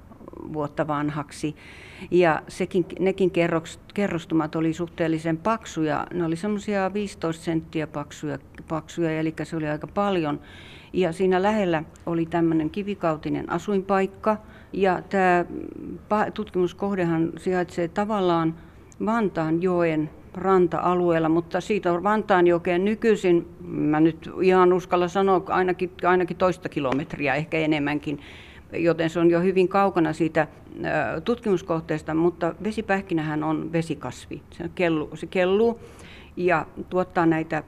vuotta 0.52 0.86
vanhaksi. 0.86 1.56
Ja 2.10 2.42
sekin, 2.48 2.86
nekin 2.98 3.30
kerroks, 3.30 3.80
kerrostumat 3.94 4.56
oli 4.56 4.72
suhteellisen 4.72 5.36
paksuja. 5.36 6.06
Ne 6.14 6.24
oli 6.24 6.36
semmoisia 6.36 6.94
15 6.94 7.44
senttiä 7.44 7.86
paksuja, 7.86 8.38
paksuja, 8.68 9.18
eli 9.20 9.34
se 9.42 9.56
oli 9.56 9.68
aika 9.68 9.86
paljon. 9.86 10.40
Ja 10.92 11.12
siinä 11.12 11.42
lähellä 11.42 11.82
oli 12.06 12.26
tämmöinen 12.26 12.70
kivikautinen 12.70 13.50
asuinpaikka. 13.50 14.36
Ja 14.72 15.02
tämä 15.08 15.44
tutkimuskohdehan 16.34 17.32
sijaitsee 17.36 17.88
tavallaan 17.88 18.54
Vantaan 19.06 19.62
joen 19.62 20.10
ranta-alueella, 20.34 21.28
mutta 21.28 21.60
siitä 21.60 21.92
on 21.92 22.02
Vantaanjokeen 22.02 22.84
nykyisin, 22.84 23.48
mä 23.60 24.00
nyt 24.00 24.30
ihan 24.42 24.72
uskalla 24.72 25.08
sanoa, 25.08 25.42
ainakin, 25.46 25.90
ainakin 26.04 26.36
toista 26.36 26.68
kilometriä, 26.68 27.34
ehkä 27.34 27.56
enemmänkin, 27.58 28.20
joten 28.72 29.10
se 29.10 29.20
on 29.20 29.30
jo 29.30 29.40
hyvin 29.40 29.68
kaukana 29.68 30.12
siitä 30.12 30.46
tutkimuskohteesta, 31.24 32.14
mutta 32.14 32.54
vesipähkinähän 32.64 33.44
on 33.44 33.72
vesikasvi. 33.72 34.42
Se 34.50 34.70
kelluu, 34.74 35.16
se 35.16 35.26
kelluu 35.26 35.80
ja 36.36 36.66
tuottaa 36.90 37.26
näitä 37.26 37.62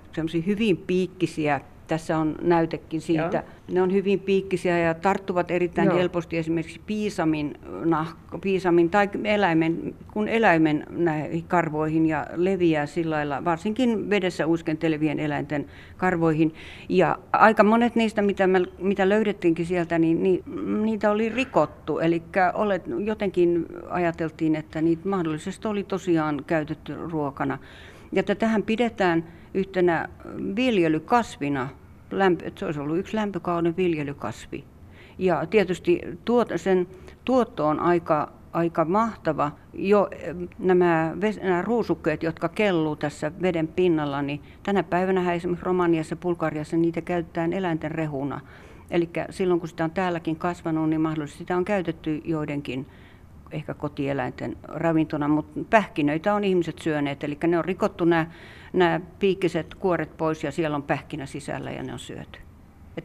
hyvin 0.47 0.77
piikkisiä 0.77 1.61
tässä 1.91 2.19
on 2.19 2.35
näytekin 2.43 3.01
siitä. 3.01 3.31
Joo. 3.33 3.43
Ne 3.73 3.83
on 3.83 3.93
hyvin 3.93 4.21
piikkisiä 4.21 4.79
ja 4.79 4.95
tarttuvat 4.95 5.51
erittäin 5.51 5.87
Joo. 5.87 5.97
helposti 5.97 6.39
esimerkiksi 6.39 6.81
piisamin, 6.87 7.55
nahka, 7.85 8.39
piisamin 8.39 8.91
tai 8.91 9.11
eläimen, 9.25 9.95
kun 10.13 10.29
eläimen 10.29 10.87
näihin 10.91 11.45
karvoihin 11.45 12.07
ja 12.07 12.27
leviää 12.35 12.87
sillä 12.87 13.15
lailla, 13.17 13.45
varsinkin 13.45 14.11
vedessä 14.11 14.47
uiskentelevien 14.47 15.21
eläinten 15.21 15.67
karvoihin. 15.97 16.55
Ja 16.89 17.19
aika 17.33 17.65
monet 17.65 17.95
niistä, 17.95 18.23
mitä, 18.23 18.47
me, 18.47 18.61
mitä 18.79 19.09
löydettiinkin 19.09 19.67
sieltä, 19.67 19.99
niin, 19.99 20.23
niin 20.23 20.43
niitä 20.83 21.11
oli 21.11 21.29
rikottu. 21.29 21.99
Eli 21.99 22.23
jotenkin 23.05 23.67
ajateltiin, 23.89 24.57
että 24.57 24.83
niitä 24.83 25.09
mahdollisesti 25.09 25.69
oli 25.69 25.85
tosiaan 25.85 26.45
käytetty 26.47 26.95
ruokana. 27.11 27.59
Ja 28.13 28.23
tähän 28.23 28.63
pidetään 28.63 29.25
yhtenä 29.55 30.09
viljelykasvina 30.57 31.69
lämpö, 32.11 32.47
että 32.47 32.59
se 32.59 32.67
olisi 32.67 32.81
ollut 32.81 32.99
yksi 32.99 33.17
lämpökauden 33.17 33.77
viljelykasvi. 33.77 34.65
Ja 35.19 35.47
tietysti 35.47 36.01
tuot, 36.25 36.49
sen 36.57 36.87
tuotto 37.25 37.67
on 37.67 37.81
aika, 37.81 38.33
aika 38.53 38.85
mahtava. 38.85 39.53
Jo 39.73 40.09
eh, 40.13 40.35
nämä, 40.59 41.17
nämä 41.43 41.63
ruusukkeet, 41.63 42.23
jotka 42.23 42.49
kelluu 42.49 42.97
tässä 42.97 43.33
veden 43.43 43.69
pinnalla, 43.69 44.23
niin 44.23 44.41
tänä 44.63 44.83
päivänä 44.83 45.33
esimerkiksi 45.33 45.65
Romaniassa 45.65 46.13
ja 46.13 46.17
Bulgariassa 46.17 46.77
niitä 46.77 47.01
käytetään 47.01 47.53
eläinten 47.53 47.91
rehuna. 47.91 48.41
Eli 48.91 49.11
silloin 49.31 49.61
kun 49.61 49.69
sitä 49.69 49.85
on 49.85 49.91
täälläkin 49.91 50.37
kasvanut, 50.37 50.91
niin 50.91 51.01
mahdollisesti 51.01 51.39
sitä 51.39 51.57
on 51.57 51.65
käytetty 51.65 52.21
joidenkin 52.25 52.87
ehkä 53.51 53.75
kotieläinten 53.75 54.57
ravintona, 54.63 55.29
mutta 55.29 55.61
pähkinöitä 55.71 56.35
on 56.35 56.45
ihmiset 56.45 56.79
syöneet, 56.79 57.25
eli 57.25 57.39
ne 57.47 57.59
on 57.59 57.65
rikottu 57.65 58.05
nämä, 58.05 58.27
nämä 58.73 59.01
piikkiset 59.19 59.75
kuoret 59.75 60.17
pois 60.17 60.45
ja 60.45 60.53
siellä 60.53 60.77
on 60.77 60.83
pähkinä 60.83 61.27
sisällä 61.27 61.71
ja 61.71 61.83
ne 61.83 61.93
on 61.93 61.99
syöty. 61.99 62.39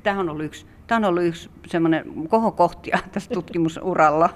Tämä 0.03 0.19
on 0.19 0.29
ollut 0.29 0.45
yksi, 0.45 0.65
tämä 0.87 0.97
on 0.97 1.05
ollut 1.05 1.23
yksi 1.23 1.49
semmoinen 1.67 2.05
kohokohtia 2.29 2.99
tässä 3.11 3.33
tutkimusuralla. 3.33 4.29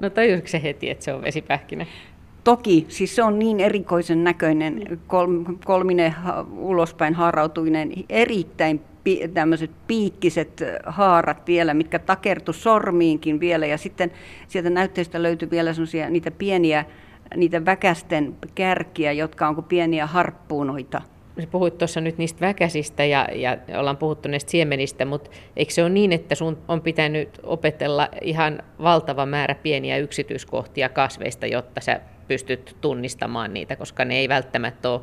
No 0.00 0.10
tajusitko 0.10 0.48
se 0.48 0.62
heti, 0.62 0.90
että 0.90 1.04
se 1.04 1.12
on 1.12 1.22
vesipähkinä? 1.22 1.86
Toki, 2.44 2.86
siis 2.88 3.16
se 3.16 3.22
on 3.22 3.38
niin 3.38 3.60
erikoisen 3.60 4.24
näköinen, 4.24 5.00
kolminen 5.64 6.14
ulospäin 6.56 7.14
haarautuinen, 7.14 7.92
erittäin 8.08 8.80
tämmöiset 9.34 9.70
piikkiset 9.86 10.62
haarat 10.86 11.46
vielä, 11.46 11.74
mitkä 11.74 11.98
takertu 11.98 12.52
sormiinkin 12.52 13.40
vielä. 13.40 13.66
Ja 13.66 13.78
sitten 13.78 14.10
sieltä 14.48 14.70
näytteistä 14.70 15.22
löytyi 15.22 15.50
vielä 15.50 15.72
semmoisia 15.72 16.10
niitä 16.10 16.30
pieniä, 16.30 16.84
niitä 17.36 17.64
väkästen 17.64 18.36
kärkiä, 18.54 19.12
jotka 19.12 19.48
on 19.48 19.54
kuin 19.54 19.64
pieniä 19.64 20.06
harppuunoita. 20.06 21.02
Puhuit 21.50 21.78
tuossa 21.78 22.00
nyt 22.00 22.18
niistä 22.18 22.40
väkäsistä 22.40 23.04
ja, 23.04 23.28
ja 23.34 23.58
ollaan 23.78 23.96
puhuttu 23.96 24.28
näistä 24.28 24.50
siemenistä, 24.50 25.04
mutta 25.04 25.30
eikö 25.56 25.72
se 25.72 25.82
ole 25.82 25.90
niin, 25.90 26.12
että 26.12 26.34
sun 26.34 26.58
on 26.68 26.80
pitänyt 26.80 27.40
opetella 27.42 28.08
ihan 28.22 28.62
valtava 28.82 29.26
määrä 29.26 29.54
pieniä 29.54 29.98
yksityiskohtia 29.98 30.88
kasveista, 30.88 31.46
jotta 31.46 31.80
sä 31.80 32.00
pystyt 32.28 32.76
tunnistamaan 32.80 33.54
niitä, 33.54 33.76
koska 33.76 34.04
ne 34.04 34.18
ei 34.18 34.28
välttämättä 34.28 34.90
ole 34.90 35.00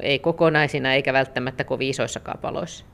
ei 0.00 0.18
kokonaisina 0.18 0.94
eikä 0.94 1.12
välttämättä 1.12 1.64
kovin 1.64 1.88
isoissakaan 1.88 2.38
paloissa? 2.38 2.84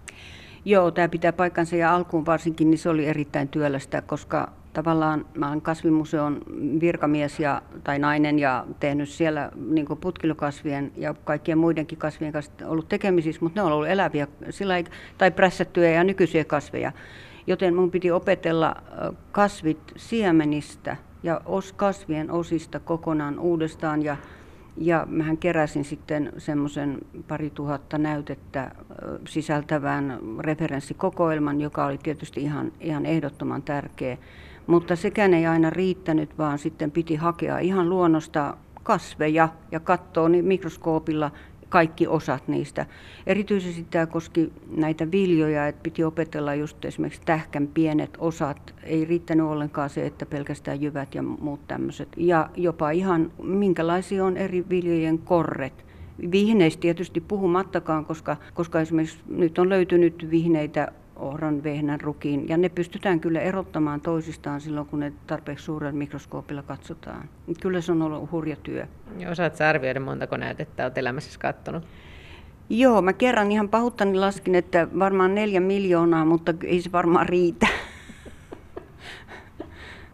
Joo, 0.65 0.91
tämä 0.91 1.09
pitää 1.09 1.33
paikkansa 1.33 1.77
ja 1.77 1.95
alkuun 1.95 2.27
varsinkin 2.27 2.71
niin 2.71 2.79
se 2.79 2.89
oli 2.89 3.07
erittäin 3.07 3.49
työlästä, 3.49 4.03
koska 4.03 4.53
tavallaan 4.73 5.27
mä 5.35 5.49
olen 5.49 5.61
kasvimuseon 5.61 6.43
virkamies 6.81 7.41
ja, 7.41 7.63
tai 7.85 7.99
nainen 7.99 8.39
ja 8.39 8.67
tehnyt 8.81 9.09
siellä 9.09 9.51
niin 9.71 9.87
putkilokasvien 10.01 10.93
ja 10.97 11.15
kaikkien 11.25 11.59
muidenkin 11.59 11.99
kasvien 11.99 12.33
kanssa 12.33 12.53
ollut 12.67 12.89
tekemisissä, 12.89 13.43
mutta 13.43 13.61
ne 13.61 13.67
on 13.67 13.73
ollut 13.73 13.89
eläviä 13.89 14.29
sillä 14.51 14.75
tai 15.19 15.31
prässättyjä 15.31 15.91
ja 15.91 16.05
nykyisiä 16.05 16.45
kasveja. 16.45 16.93
Joten 17.47 17.75
mun 17.75 17.91
piti 17.91 18.11
opetella 18.11 18.77
kasvit 19.33 19.93
siemenistä 19.97 20.97
ja 21.23 21.41
os, 21.47 21.73
kasvien 21.73 22.31
osista 22.31 22.81
kokonaan 22.81 23.39
uudestaan 23.39 24.03
ja 24.03 24.17
ja 24.81 25.07
mähän 25.11 25.37
keräsin 25.37 25.85
sitten 25.85 26.33
semmoisen 26.39 26.99
pari 27.29 27.51
tuhatta 27.51 27.99
näytettä 27.99 28.71
sisältävän 29.29 30.19
referenssikokoelman, 30.39 31.61
joka 31.61 31.85
oli 31.85 31.99
tietysti 31.99 32.43
ihan, 32.43 32.73
ihan 32.81 33.07
ehdottoman 33.07 33.63
tärkeä. 33.63 34.19
Mutta 34.67 34.97
sekään 34.97 35.35
ei 35.35 35.47
aina 35.47 35.71
riittänyt, 35.71 36.39
vaan 36.39 36.59
sitten 36.59 36.91
piti 36.91 37.17
hakea 37.17 37.59
ihan 37.59 37.89
luonnosta 37.89 38.57
kasveja 38.83 39.49
ja 39.73 39.81
katsoa 39.81 40.29
niin 40.29 40.45
mikroskoopilla 40.45 41.31
kaikki 41.71 42.07
osat 42.07 42.49
niistä. 42.49 42.87
Erityisesti 43.27 43.87
tämä 43.91 44.07
koski 44.07 44.53
näitä 44.77 45.11
viljoja, 45.11 45.67
että 45.67 45.83
piti 45.83 46.05
opetella 46.05 46.55
just 46.55 46.85
esimerkiksi 46.85 47.23
tähkän 47.25 47.67
pienet 47.67 48.11
osat. 48.19 48.75
Ei 48.83 49.05
riittänyt 49.05 49.47
ollenkaan 49.47 49.91
se, 49.91 50.07
että 50.07 50.27
pelkästään 50.27 50.83
jyvät 50.83 51.15
ja 51.15 51.23
muut 51.23 51.67
tämmöiset. 51.69 52.09
Ja 52.17 52.51
jopa 52.57 52.91
ihan 52.91 53.33
minkälaisia 53.43 54.25
on 54.25 54.37
eri 54.37 54.65
viljojen 54.71 55.19
korret. 55.19 55.85
Vihneistä 56.31 56.81
tietysti 56.81 57.21
puhumattakaan, 57.21 58.05
koska, 58.05 58.37
koska 58.55 58.81
esimerkiksi 58.81 59.19
nyt 59.29 59.59
on 59.59 59.69
löytynyt 59.69 60.27
vihneitä 60.31 60.93
ohran, 61.21 61.63
vehnän, 61.63 62.01
rukiin. 62.01 62.49
Ja 62.49 62.57
ne 62.57 62.69
pystytään 62.69 63.21
kyllä 63.21 63.41
erottamaan 63.41 64.01
toisistaan 64.01 64.61
silloin, 64.61 64.87
kun 64.87 65.01
ne 65.01 65.13
tarpeeksi 65.27 65.65
suurella 65.65 65.99
mikroskoopilla 65.99 66.63
katsotaan. 66.63 67.29
Kyllä 67.61 67.81
se 67.81 67.93
on 67.93 68.03
ollut 68.03 68.31
hurja 68.31 68.57
työ. 68.57 68.87
Osaatko 69.31 69.65
arvioida, 69.65 70.01
montako 70.01 70.37
näytettä 70.37 70.85
olet 70.85 70.99
elämässä 70.99 71.41
katsonut? 71.41 71.85
Joo, 72.69 73.03
mä 73.03 73.13
kerran 73.13 73.53
ihan 73.53 73.69
pahuttani 73.69 74.19
laskin, 74.19 74.55
että 74.55 74.89
varmaan 74.99 75.35
neljä 75.35 75.61
miljoonaa, 75.61 76.25
mutta 76.25 76.55
ei 76.65 76.83
se 76.83 76.93
varmaan 76.93 77.29
riitä. 77.29 77.67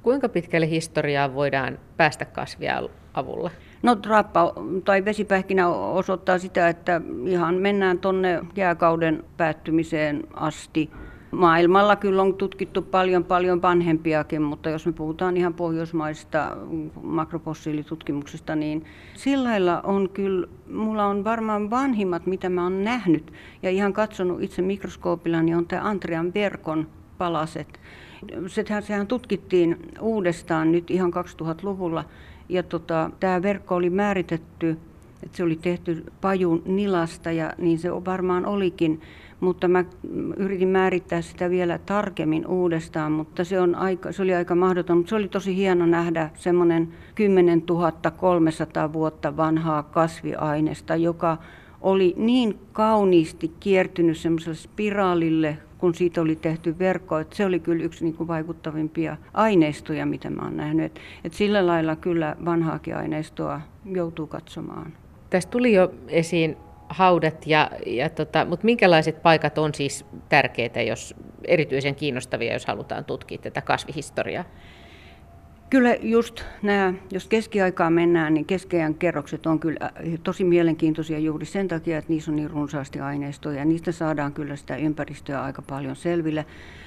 Kuinka 0.02 0.28
pitkälle 0.28 0.70
historiaa 0.70 1.34
voidaan 1.34 1.78
päästä 1.96 2.24
kasvia 2.24 2.82
avulla? 3.14 3.50
No 3.86 3.96
rappa 4.06 4.52
tai 4.84 5.04
vesipähkinä 5.04 5.68
osoittaa 5.68 6.38
sitä, 6.38 6.68
että 6.68 7.00
ihan 7.26 7.54
mennään 7.54 7.98
tuonne 7.98 8.40
jääkauden 8.56 9.24
päättymiseen 9.36 10.24
asti. 10.34 10.90
Maailmalla 11.30 11.96
kyllä 11.96 12.22
on 12.22 12.34
tutkittu 12.34 12.82
paljon 12.82 13.24
paljon 13.24 13.62
vanhempiakin, 13.62 14.42
mutta 14.42 14.70
jos 14.70 14.86
me 14.86 14.92
puhutaan 14.92 15.36
ihan 15.36 15.54
pohjoismaista 15.54 16.56
makrofossiilitutkimuksesta, 17.02 18.56
niin 18.56 18.84
sillä 19.14 19.48
lailla 19.48 19.80
on 19.80 20.08
kyllä, 20.08 20.46
mulla 20.72 21.06
on 21.06 21.24
varmaan 21.24 21.70
vanhimmat, 21.70 22.26
mitä 22.26 22.48
mä 22.48 22.62
oon 22.62 22.84
nähnyt 22.84 23.32
ja 23.62 23.70
ihan 23.70 23.92
katsonut 23.92 24.42
itse 24.42 24.62
mikroskoopilla, 24.62 25.42
niin 25.42 25.56
on 25.56 25.66
tämä 25.66 25.88
Antrian 25.88 26.34
verkon 26.34 26.86
palaset. 27.18 27.80
Sehän, 28.46 28.82
sehän 28.82 29.06
tutkittiin 29.06 29.76
uudestaan 30.00 30.72
nyt 30.72 30.90
ihan 30.90 31.12
2000-luvulla 31.14 32.04
ja 32.48 32.62
tota, 32.62 33.10
tämä 33.20 33.42
verkko 33.42 33.74
oli 33.74 33.90
määritetty, 33.90 34.78
että 35.22 35.36
se 35.36 35.42
oli 35.42 35.56
tehty 35.56 36.04
pajun 36.20 36.62
nilasta 36.66 37.32
ja 37.32 37.52
niin 37.58 37.78
se 37.78 37.92
varmaan 37.92 38.46
olikin. 38.46 39.00
Mutta 39.40 39.68
mä 39.68 39.84
yritin 40.36 40.68
määrittää 40.68 41.22
sitä 41.22 41.50
vielä 41.50 41.78
tarkemmin 41.78 42.46
uudestaan, 42.46 43.12
mutta 43.12 43.44
se, 43.44 43.60
on 43.60 43.74
aika, 43.74 44.12
se 44.12 44.22
oli 44.22 44.34
aika 44.34 44.54
mahdoton. 44.54 44.96
Mutta 44.96 45.10
se 45.10 45.16
oli 45.16 45.28
tosi 45.28 45.56
hieno 45.56 45.86
nähdä 45.86 46.30
semmoinen 46.34 46.88
10 47.14 47.62
300 48.16 48.92
vuotta 48.92 49.36
vanhaa 49.36 49.82
kasviainesta, 49.82 50.96
joka 50.96 51.38
oli 51.80 52.14
niin 52.16 52.58
kauniisti 52.72 53.52
kiertynyt 53.60 54.18
semmoiselle 54.18 54.56
spiraalille 54.56 55.58
kun 55.78 55.94
siitä 55.94 56.20
oli 56.20 56.36
tehty 56.36 56.78
verkko. 56.78 57.18
Että 57.18 57.36
se 57.36 57.46
oli 57.46 57.60
kyllä 57.60 57.84
yksi 57.84 58.04
niin 58.04 58.14
kuin 58.14 58.28
vaikuttavimpia 58.28 59.16
aineistoja, 59.34 60.06
mitä 60.06 60.30
mä 60.30 60.42
oon 60.42 60.56
nähnyt. 60.56 60.84
Et, 60.84 61.00
et 61.24 61.32
sillä 61.32 61.66
lailla 61.66 61.96
kyllä 61.96 62.36
vanhaakin 62.44 62.96
aineistoa 62.96 63.60
joutuu 63.84 64.26
katsomaan. 64.26 64.92
Tässä 65.30 65.48
tuli 65.50 65.72
jo 65.72 65.94
esiin 66.08 66.56
haudat, 66.88 67.46
ja, 67.46 67.70
ja 67.86 68.08
tota, 68.08 68.44
mutta 68.44 68.64
minkälaiset 68.64 69.22
paikat 69.22 69.58
on 69.58 69.74
siis 69.74 70.04
tärkeitä, 70.28 70.82
jos 70.82 71.14
erityisen 71.44 71.94
kiinnostavia, 71.94 72.52
jos 72.52 72.66
halutaan 72.66 73.04
tutkia 73.04 73.38
tätä 73.38 73.60
kasvihistoriaa? 73.60 74.44
Kyllä 75.70 75.94
just 76.00 76.44
nämä, 76.62 76.94
jos 77.10 77.26
keskiaikaan 77.26 77.92
mennään, 77.92 78.34
niin 78.34 78.44
keskiajan 78.44 78.94
kerrokset 78.94 79.46
on 79.46 79.60
kyllä 79.60 79.78
äh, 79.82 79.90
tosi 80.22 80.44
mielenkiintoisia 80.44 81.18
juuri 81.18 81.46
sen 81.46 81.68
takia, 81.68 81.98
että 81.98 82.12
niissä 82.12 82.30
on 82.30 82.36
niin 82.36 82.50
runsaasti 82.50 83.00
aineistoja 83.00 83.58
ja 83.58 83.64
niistä 83.64 83.92
saadaan 83.92 84.32
kyllä 84.32 84.56
sitä 84.56 84.76
ympäristöä 84.76 85.42
aika 85.42 85.62
paljon 85.62 85.96
selville. 85.96 86.46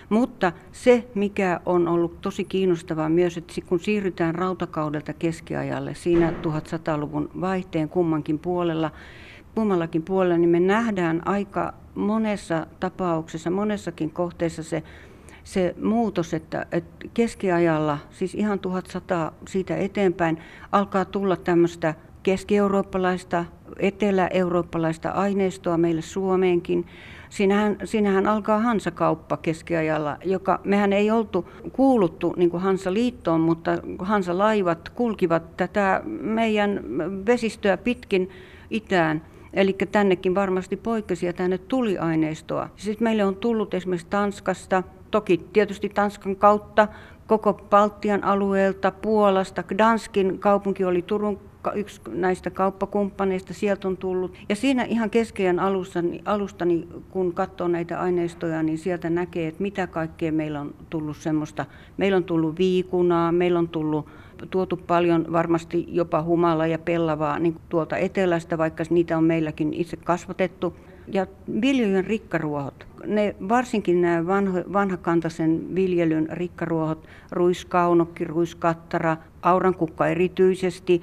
Mutta 0.09 0.51
se, 0.71 1.07
mikä 1.15 1.59
on 1.65 1.87
ollut 1.87 2.21
tosi 2.21 2.43
kiinnostavaa 2.43 3.09
myös, 3.09 3.37
että 3.37 3.53
kun 3.65 3.79
siirrytään 3.79 4.35
rautakaudelta 4.35 5.13
keskiajalle 5.13 5.95
siinä 5.95 6.31
1100-luvun 6.31 7.29
vaihteen 7.41 7.89
kummankin 7.89 8.39
puolella, 8.39 8.91
kummallakin 9.55 10.03
puolella, 10.03 10.37
niin 10.37 10.49
me 10.49 10.59
nähdään 10.59 11.27
aika 11.27 11.73
monessa 11.95 12.67
tapauksessa, 12.79 13.49
monessakin 13.49 14.11
kohteessa 14.11 14.63
se 14.63 14.83
se 15.43 15.75
muutos, 15.81 16.33
että, 16.33 16.65
että 16.71 17.07
keskiajalla, 17.13 17.97
siis 18.11 18.35
ihan 18.35 18.59
1100 18.59 19.31
siitä 19.47 19.77
eteenpäin, 19.77 20.37
alkaa 20.71 21.05
tulla 21.05 21.35
tämmöistä 21.35 21.93
keski-eurooppalaista, 22.23 23.45
etelä-eurooppalaista 23.79 25.09
aineistoa 25.09 25.77
meille 25.77 26.01
Suomeenkin. 26.01 26.85
Siinähän, 27.29 27.77
siinähän 27.83 28.27
alkaa 28.27 28.59
Hansakauppa 28.59 29.37
keskiajalla, 29.37 30.17
joka 30.25 30.59
mehän 30.63 30.93
ei 30.93 31.11
oltu 31.11 31.49
kuuluttu 31.71 32.33
niin 32.37 32.49
kuin 32.49 32.63
Hansa-liittoon, 32.63 33.41
mutta 33.41 33.71
Hansa-laivat 33.99 34.89
kulkivat 34.89 35.57
tätä 35.57 36.01
meidän 36.21 36.83
vesistöä 37.25 37.77
pitkin 37.77 38.29
itään. 38.69 39.21
Eli 39.53 39.75
tännekin 39.91 40.35
varmasti 40.35 40.77
poikkesi 40.77 41.25
ja 41.25 41.33
tänne 41.33 41.57
tuli 41.57 41.97
aineistoa. 41.97 42.69
Sitten 42.75 43.03
meille 43.03 43.25
on 43.25 43.35
tullut 43.35 43.73
esimerkiksi 43.73 44.07
Tanskasta, 44.09 44.83
toki 45.11 45.37
tietysti 45.53 45.89
Tanskan 45.89 46.35
kautta 46.35 46.87
koko 47.27 47.53
Baltian 47.53 48.23
alueelta, 48.23 48.91
Puolasta. 48.91 49.63
Gdanskin 49.63 50.39
kaupunki 50.39 50.85
oli 50.85 51.01
Turun 51.01 51.39
yksi 51.75 52.01
näistä 52.07 52.49
kauppakumppaneista, 52.49 53.53
sieltä 53.53 53.87
on 53.87 53.97
tullut. 53.97 54.33
Ja 54.49 54.55
siinä 54.55 54.83
ihan 54.83 55.09
keskeinen 55.09 55.59
alusta, 55.59 55.99
alusta 56.25 56.65
niin 56.65 56.87
kun 57.09 57.33
katsoo 57.33 57.67
näitä 57.67 57.99
aineistoja, 57.99 58.63
niin 58.63 58.77
sieltä 58.77 59.09
näkee, 59.09 59.47
että 59.47 59.61
mitä 59.61 59.87
kaikkea 59.87 60.31
meillä 60.31 60.61
on 60.61 60.73
tullut 60.89 61.17
semmoista. 61.17 61.65
Meillä 61.97 62.17
on 62.17 62.23
tullut 62.23 62.57
viikunaa, 62.57 63.31
meillä 63.31 63.59
on 63.59 63.67
tullut 63.67 64.07
tuotu 64.49 64.77
paljon 64.77 65.25
varmasti 65.31 65.85
jopa 65.87 66.23
humala 66.23 66.67
ja 66.67 66.79
pellavaa 66.79 67.39
niin 67.39 67.55
tuolta 67.69 67.97
etelästä, 67.97 68.57
vaikka 68.57 68.83
niitä 68.89 69.17
on 69.17 69.23
meilläkin 69.23 69.73
itse 69.73 69.97
kasvatettu. 69.97 70.75
Ja 71.11 71.27
viljojen 71.61 72.05
rikkaruohot, 72.05 72.87
ne, 73.05 73.35
varsinkin 73.49 74.01
nämä 74.01 74.27
vanho, 74.27 74.59
vanhakantaisen 74.73 75.75
viljelyn 75.75 76.29
rikkaruohot, 76.31 77.07
ruiskaunokki, 77.31 78.23
ruiskattara, 78.23 79.17
aurankukka 79.41 80.07
erityisesti, 80.07 81.01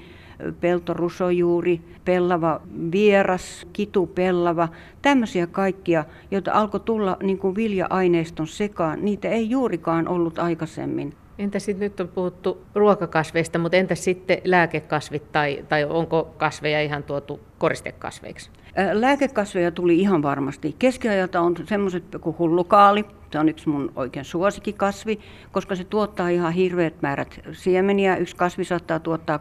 peltorusojuuri, 0.60 1.80
pellava 2.04 2.60
vieras, 2.92 3.66
kitupellava, 3.72 4.68
tämmöisiä 5.02 5.46
kaikkia, 5.46 6.04
joita 6.30 6.52
alkoi 6.52 6.80
tulla 6.80 7.16
niin 7.22 7.38
kuin 7.38 7.56
vilja-aineiston 7.56 8.46
sekaan, 8.46 9.04
niitä 9.04 9.28
ei 9.28 9.50
juurikaan 9.50 10.08
ollut 10.08 10.38
aikaisemmin. 10.38 11.14
Entä 11.38 11.58
sitten 11.58 11.80
nyt 11.80 12.00
on 12.00 12.08
puhuttu 12.08 12.62
ruokakasveista, 12.74 13.58
mutta 13.58 13.76
entä 13.76 13.94
sitten 13.94 14.38
lääkekasvit 14.44 15.32
tai, 15.32 15.64
tai 15.68 15.84
onko 15.84 16.34
kasveja 16.36 16.82
ihan 16.82 17.02
tuotu 17.02 17.40
koristekasveiksi? 17.58 18.50
Lääkekasveja 18.92 19.70
tuli 19.70 19.98
ihan 20.00 20.22
varmasti. 20.22 20.76
Keskiajalta 20.78 21.40
on 21.40 21.54
semmoiset 21.64 22.04
kuin 22.20 22.38
hullukaali, 22.38 23.04
se 23.32 23.38
on 23.38 23.48
yksi 23.48 23.68
mun 23.68 23.92
oikein 23.96 24.24
suosikkikasvi, 24.24 25.18
koska 25.52 25.74
se 25.74 25.84
tuottaa 25.84 26.28
ihan 26.28 26.52
hirveät 26.52 27.02
määrät 27.02 27.40
siemeniä. 27.52 28.16
Yksi 28.16 28.36
kasvi 28.36 28.64
saattaa 28.64 29.00
tuottaa 29.00 29.36
30-40 29.36 29.40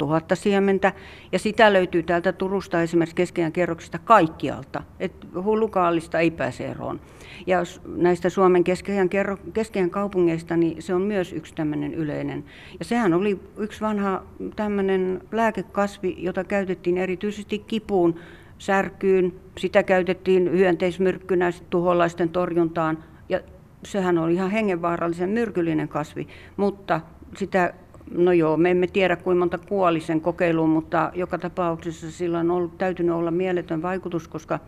000 0.00 0.20
siementä. 0.34 0.92
Ja 1.32 1.38
sitä 1.38 1.72
löytyy 1.72 2.02
täältä 2.02 2.32
Turusta 2.32 2.82
esimerkiksi 2.82 3.16
keskiajan 3.16 3.52
kerroksista 3.52 3.98
kaikkialta. 3.98 4.82
Et 5.00 5.12
hullukaalista 5.34 6.20
ei 6.20 6.30
pääse 6.30 6.66
eroon. 6.66 7.00
Ja 7.46 7.58
näistä 7.86 8.28
Suomen 8.30 8.64
keskiajan, 8.64 9.08
kerro, 9.08 9.36
keskiajan 9.52 9.90
kaupungeista, 9.90 10.56
niin 10.56 10.82
se 10.82 10.94
on 10.94 11.02
myös 11.02 11.32
yksi 11.32 11.54
tämmöinen 11.54 11.94
yleinen. 11.94 12.44
Ja 12.78 12.84
sehän 12.84 13.14
oli 13.14 13.40
yksi 13.56 13.80
vanha 13.80 14.22
tämmöinen 14.56 15.20
lääkekasvi, 15.32 16.14
jota 16.18 16.44
käytettiin 16.44 16.98
erityisesti 16.98 17.58
kipuun 17.58 18.14
särkyyn. 18.58 19.32
Sitä 19.58 19.82
käytettiin 19.82 20.50
hyönteismyrkkynä 20.52 21.50
tuholaisten 21.70 22.28
torjuntaan. 22.28 23.04
Ja 23.28 23.40
sehän 23.84 24.18
on 24.18 24.30
ihan 24.30 24.50
hengenvaarallisen 24.50 25.30
myrkyllinen 25.30 25.88
kasvi, 25.88 26.28
mutta 26.56 27.00
sitä 27.36 27.74
No 28.10 28.32
joo, 28.32 28.56
me 28.56 28.70
emme 28.70 28.86
tiedä 28.86 29.16
kuinka 29.16 29.38
monta 29.38 29.58
kuoli 29.58 30.00
sen 30.00 30.20
kokeiluun, 30.20 30.70
mutta 30.70 31.10
joka 31.14 31.38
tapauksessa 31.38 32.10
sillä 32.10 32.38
on 32.38 32.50
ollut, 32.50 32.78
täytynyt 32.78 33.14
olla 33.14 33.30
mieletön 33.30 33.82
vaikutus, 33.82 34.28
koska 34.28 34.58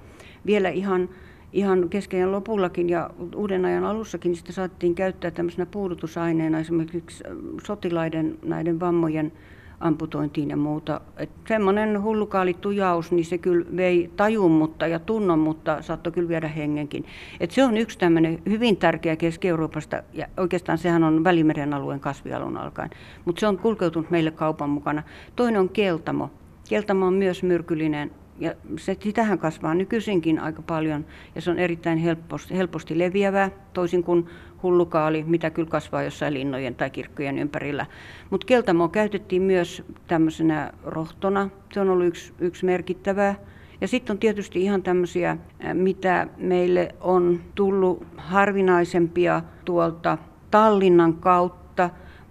vielä 0.47 0.69
ihan, 0.69 1.09
ihan 1.53 1.89
keskeinen 1.89 2.33
lopullakin 2.33 2.89
ja 2.89 3.11
uuden 3.37 3.65
ajan 3.65 3.85
alussakin 3.85 4.37
sitä 4.37 4.53
saatiin 4.53 4.95
käyttää 4.95 5.31
tämmöisenä 5.31 5.67
puudutusaineena 5.67 6.59
esimerkiksi 6.59 7.25
sotilaiden 7.67 8.39
näiden 8.43 8.81
vammojen 8.81 9.33
amputointiin 9.81 10.51
ja 10.51 10.57
muuta. 10.57 11.01
Semmoinen 11.49 12.03
hullukaali 12.03 12.55
tujaus, 12.55 13.13
niin 13.13 13.25
se 13.25 13.39
kyllä 13.39 13.67
vei 13.77 14.11
tajun 14.17 14.51
mutta, 14.51 14.87
ja 14.87 14.99
tunnon, 14.99 15.39
mutta 15.39 15.83
saattoi 15.83 16.13
kyllä 16.13 16.29
viedä 16.29 16.49
hengenkin. 16.49 17.05
Et 17.41 17.51
se 17.51 17.65
on 17.65 17.77
yksi 17.77 17.99
tämmöinen 17.99 18.43
hyvin 18.49 18.77
tärkeä 18.77 19.17
Keski-Euroopasta, 19.17 20.03
ja 20.13 20.27
oikeastaan 20.37 20.79
sehän 20.79 21.05
on 21.05 21.25
Välimeren 21.25 21.75
alueen 21.75 22.01
kasvialun 22.01 22.57
alkaen, 22.57 22.91
mutta 23.25 23.41
se 23.41 23.47
on 23.47 23.59
kulkeutunut 23.59 24.11
meille 24.11 24.31
kaupan 24.31 24.71
mukana. 24.71 25.03
Toinen 25.37 25.61
on 25.61 25.69
keltamo. 25.69 26.31
Keltamo 26.69 27.07
on 27.07 27.15
myös 27.15 27.43
myrkyllinen 27.43 28.11
ja 28.39 28.55
se, 28.79 28.97
sitähän 29.01 29.39
kasvaa 29.39 29.75
nykyisinkin 29.75 30.39
aika 30.39 30.63
paljon 30.63 31.07
ja 31.35 31.41
se 31.41 31.51
on 31.51 31.59
erittäin 31.59 31.99
helposti, 31.99 32.57
helposti 32.57 32.99
leviävää, 32.99 33.51
toisin 33.73 34.03
kuin 34.03 34.27
hullukaali, 34.63 35.25
mitä 35.27 35.51
kyllä 35.51 35.69
kasvaa 35.69 36.03
jossain 36.03 36.35
linnojen 36.35 36.75
tai 36.75 36.91
kirkkojen 36.91 37.39
ympärillä. 37.39 37.87
Mutta 38.31 38.47
keltamoa 38.47 38.89
käytettiin 38.89 39.43
myös 39.43 39.83
tämmöisenä 40.07 40.73
rohtona, 40.85 41.51
se 41.73 41.81
on 41.81 41.91
ollut 41.91 42.07
yksi, 42.07 42.33
yksi 42.39 42.65
merkittävää. 42.65 43.35
Ja 43.81 43.89
sitten 43.89 44.15
on 44.15 44.19
tietysti 44.19 44.63
ihan 44.63 44.83
tämmöisiä, 44.83 45.37
mitä 45.75 46.27
meille 46.37 46.95
on 47.01 47.41
tullut 47.55 48.07
harvinaisempia 48.17 49.43
tuolta 49.65 50.19
Tallinnan 50.51 51.15
kautta– 51.15 51.66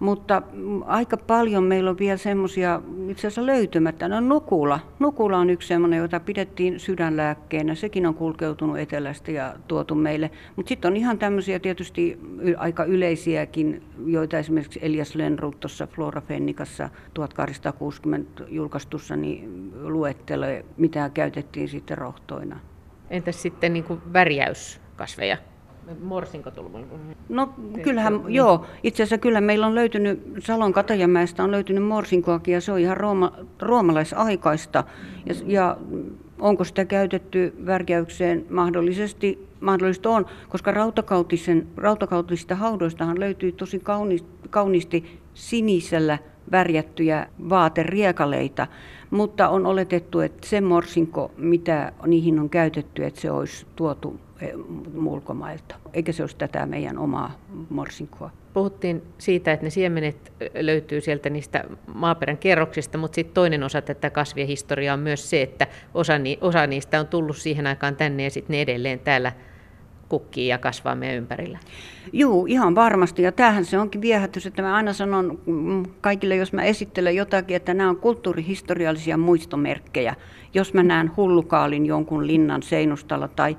mutta 0.00 0.42
aika 0.86 1.16
paljon 1.16 1.64
meillä 1.64 1.90
on 1.90 1.98
vielä 1.98 2.16
semmoisia 2.16 2.82
itse 3.08 3.26
asiassa 3.26 3.46
löytymättä. 3.46 4.08
No 4.08 4.20
Nukula. 4.20 4.80
Nukula 4.98 5.38
on 5.38 5.50
yksi 5.50 5.68
semmoinen, 5.68 5.98
jota 5.98 6.20
pidettiin 6.20 6.80
sydänlääkkeenä. 6.80 7.74
Sekin 7.74 8.06
on 8.06 8.14
kulkeutunut 8.14 8.78
etelästä 8.78 9.30
ja 9.30 9.54
tuotu 9.68 9.94
meille. 9.94 10.30
Mutta 10.56 10.68
sitten 10.68 10.90
on 10.90 10.96
ihan 10.96 11.18
tämmöisiä 11.18 11.58
tietysti 11.58 12.20
aika 12.56 12.84
yleisiäkin, 12.84 13.82
joita 14.06 14.38
esimerkiksi 14.38 14.80
Elias 14.82 15.14
Lenrut 15.14 15.60
tuossa 15.60 15.86
Flora 15.86 16.20
Fennikassa 16.20 16.90
1860 17.14 18.44
julkaistussa 18.48 19.16
niin 19.16 19.72
luettelee, 19.82 20.64
mitä 20.76 21.10
käytettiin 21.14 21.68
sitten 21.68 21.98
rohtoina. 21.98 22.60
Entäs 23.10 23.42
sitten 23.42 23.72
niin 23.72 23.84
kuin 23.84 24.00
värjäyskasveja? 24.12 25.36
Morsinko 26.02 26.50
tullut? 26.50 26.72
No 27.28 27.54
kyllähän, 27.82 28.12
niin. 28.12 28.34
joo. 28.34 28.66
Itse 28.82 29.02
asiassa 29.02 29.18
kyllä 29.18 29.40
meillä 29.40 29.66
on 29.66 29.74
löytynyt, 29.74 30.20
Salon 30.38 30.72
Katajamäestä 30.72 31.44
on 31.44 31.50
löytynyt 31.50 31.84
morsinkoakin 31.84 32.54
ja 32.54 32.60
se 32.60 32.72
on 32.72 32.78
ihan 32.78 32.96
rooma, 32.96 33.32
roomalaisaikaista. 33.60 34.84
Ja, 35.26 35.34
ja 35.46 35.76
onko 36.38 36.64
sitä 36.64 36.84
käytetty 36.84 37.54
värjäykseen 37.66 38.46
mahdollisesti, 38.50 39.48
mahdollista 39.60 40.10
on, 40.10 40.26
koska 40.48 40.70
rautakautisen, 40.70 41.66
rautakautisista 41.76 42.54
haudoistahan 42.54 43.20
löytyy 43.20 43.52
tosi 43.52 43.78
kauniisti, 43.78 44.28
kauniisti 44.50 45.20
sinisellä 45.34 46.18
värjättyjä 46.52 47.26
vaateriekaleita, 47.48 48.66
mutta 49.10 49.48
on 49.48 49.66
oletettu, 49.66 50.20
että 50.20 50.46
se 50.48 50.60
morsinko, 50.60 51.30
mitä 51.36 51.92
niihin 52.06 52.40
on 52.40 52.50
käytetty, 52.50 53.04
että 53.04 53.20
se 53.20 53.30
olisi 53.30 53.66
tuotu 53.76 54.20
ulkomailta, 55.04 55.74
eikä 55.92 56.12
se 56.12 56.22
olisi 56.22 56.36
tätä 56.36 56.66
meidän 56.66 56.98
omaa 56.98 57.38
morsinkoa. 57.70 58.30
Puhuttiin 58.52 59.02
siitä, 59.18 59.52
että 59.52 59.66
ne 59.66 59.70
siemenet 59.70 60.32
löytyy 60.60 61.00
sieltä 61.00 61.30
niistä 61.30 61.64
maaperän 61.94 62.38
kerroksista, 62.38 62.98
mutta 62.98 63.14
sitten 63.14 63.34
toinen 63.34 63.62
osa 63.62 63.82
tätä 63.82 64.10
kasvien 64.10 64.48
historiaa 64.48 64.94
on 64.94 65.00
myös 65.00 65.30
se, 65.30 65.42
että 65.42 65.66
osa, 65.94 66.12
osa 66.40 66.66
niistä 66.66 67.00
on 67.00 67.06
tullut 67.06 67.36
siihen 67.36 67.66
aikaan 67.66 67.96
tänne 67.96 68.24
ja 68.24 68.30
sitten 68.30 68.54
ne 68.54 68.60
edelleen 68.60 68.98
täällä 68.98 69.32
kukkii 70.08 70.48
ja 70.48 70.58
kasvaa 70.58 70.94
meidän 70.94 71.16
ympärillä. 71.16 71.58
Joo, 72.12 72.46
ihan 72.46 72.74
varmasti. 72.74 73.22
Ja 73.22 73.32
tämähän 73.32 73.64
se 73.64 73.78
onkin 73.78 74.00
viehätys, 74.00 74.46
että 74.46 74.62
mä 74.62 74.74
aina 74.74 74.92
sanon 74.92 75.38
kaikille, 76.00 76.36
jos 76.36 76.52
mä 76.52 76.62
esittelen 76.62 77.16
jotakin, 77.16 77.56
että 77.56 77.74
nämä 77.74 77.90
on 77.90 77.96
kulttuurihistoriallisia 77.96 79.16
muistomerkkejä. 79.16 80.14
Jos 80.54 80.74
mä 80.74 80.82
näen 80.82 81.10
hullukaalin 81.16 81.86
jonkun 81.86 82.26
linnan 82.26 82.62
seinustalla 82.62 83.28
tai 83.28 83.56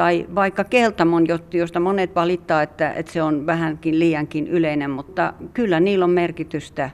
tai 0.00 0.26
vaikka 0.34 0.64
keltamon, 0.64 1.26
josta 1.52 1.80
monet 1.80 2.14
valittaa, 2.14 2.62
että, 2.62 2.92
että 2.92 3.12
se 3.12 3.22
on 3.22 3.46
vähänkin 3.46 3.98
liiankin 3.98 4.48
yleinen, 4.48 4.90
mutta 4.90 5.32
kyllä 5.54 5.80
niillä 5.80 6.04
on 6.04 6.10
merkitystä. 6.10 6.90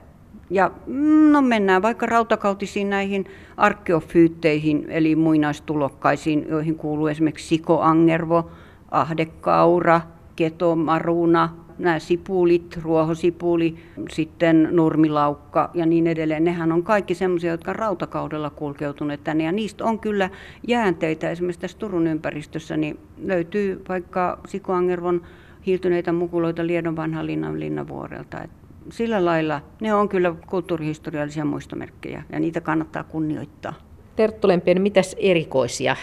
Ja 0.49 0.71
mm, 0.87 1.31
no 1.31 1.41
mennään 1.41 1.81
vaikka 1.81 2.05
rautakautisiin 2.05 2.89
näihin 2.89 3.25
arkeofyytteihin, 3.57 4.85
eli 4.89 5.15
muinaistulokkaisiin, 5.15 6.45
joihin 6.49 6.75
kuuluu 6.75 7.07
esimerkiksi 7.07 7.47
sikoangervo, 7.47 8.51
ahdekaura, 8.91 10.01
ketomaruna, 10.35 11.49
nämä 11.79 11.99
sipulit, 11.99 12.79
ruohosipuli, 12.81 13.75
sitten 14.11 14.69
nurmilaukka 14.71 15.69
ja 15.73 15.85
niin 15.85 16.07
edelleen, 16.07 16.43
nehän 16.43 16.71
on 16.71 16.83
kaikki 16.83 17.15
semmoisia, 17.15 17.51
jotka 17.51 17.71
on 17.71 17.75
rautakaudella 17.75 18.49
kulkeutuneet 18.49 19.23
tänne. 19.23 19.43
Ja 19.43 19.51
niistä 19.51 19.85
on 19.85 19.99
kyllä 19.99 20.29
jäänteitä, 20.67 21.29
esimerkiksi 21.29 21.61
tässä 21.61 21.77
Turun 21.77 22.07
ympäristössä, 22.07 22.77
niin 22.77 22.99
löytyy 23.23 23.83
vaikka 23.89 24.39
Sikoangervon 24.47 25.21
hiiltyneitä 25.65 26.11
mukuloita 26.11 26.67
Liedon 26.67 26.95
vanhan 26.95 27.25
linnan 27.25 27.59
linnavuorelta. 27.59 28.43
Et 28.43 28.51
sillä 28.89 29.25
lailla 29.25 29.61
ne 29.81 29.93
on 29.93 30.09
kyllä 30.09 30.35
kulttuurihistoriallisia 30.47 31.45
muistomerkkejä 31.45 32.23
ja 32.31 32.39
niitä 32.39 32.61
kannattaa 32.61 33.03
kunnioittaa. 33.03 33.73
Terttu 34.15 34.47
Lempien, 34.47 34.81
mitäs 34.81 35.15
erikoisia 35.19 35.95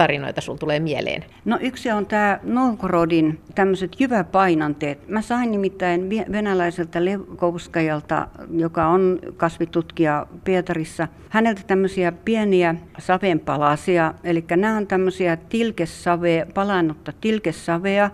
tarinoita 0.00 0.40
sun 0.40 0.58
tulee 0.58 0.80
mieleen? 0.80 1.24
No 1.44 1.58
yksi 1.60 1.90
on 1.90 2.06
tämä 2.06 2.40
Novgorodin 2.42 3.40
tämmöiset 3.54 4.00
jyväpainanteet. 4.00 5.08
Mä 5.08 5.22
sain 5.22 5.50
nimittäin 5.50 6.10
venäläiseltä 6.32 7.04
Levkovskajalta, 7.04 8.28
joka 8.56 8.86
on 8.86 9.18
kasvitutkija 9.36 10.26
Pietarissa, 10.44 11.08
häneltä 11.28 11.60
tämmöisiä 11.66 12.12
pieniä 12.12 12.74
savenpalasia, 12.98 14.14
eli 14.24 14.44
nämä 14.56 14.76
on 14.76 14.86
tämmöisiä 14.86 15.36
tilkesavea, 15.36 16.46
palannutta 16.54 17.12
tilkesavea, 17.20 18.10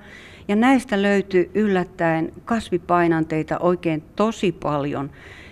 ja 0.49 0.57
näistä 0.57 1.03
löytyy 1.03 1.51
yllättäen 1.55 2.33
kasvipainanteita 2.45 3.59
oikein 3.59 4.03
tosi 4.17 4.53
paljon. 4.53 5.11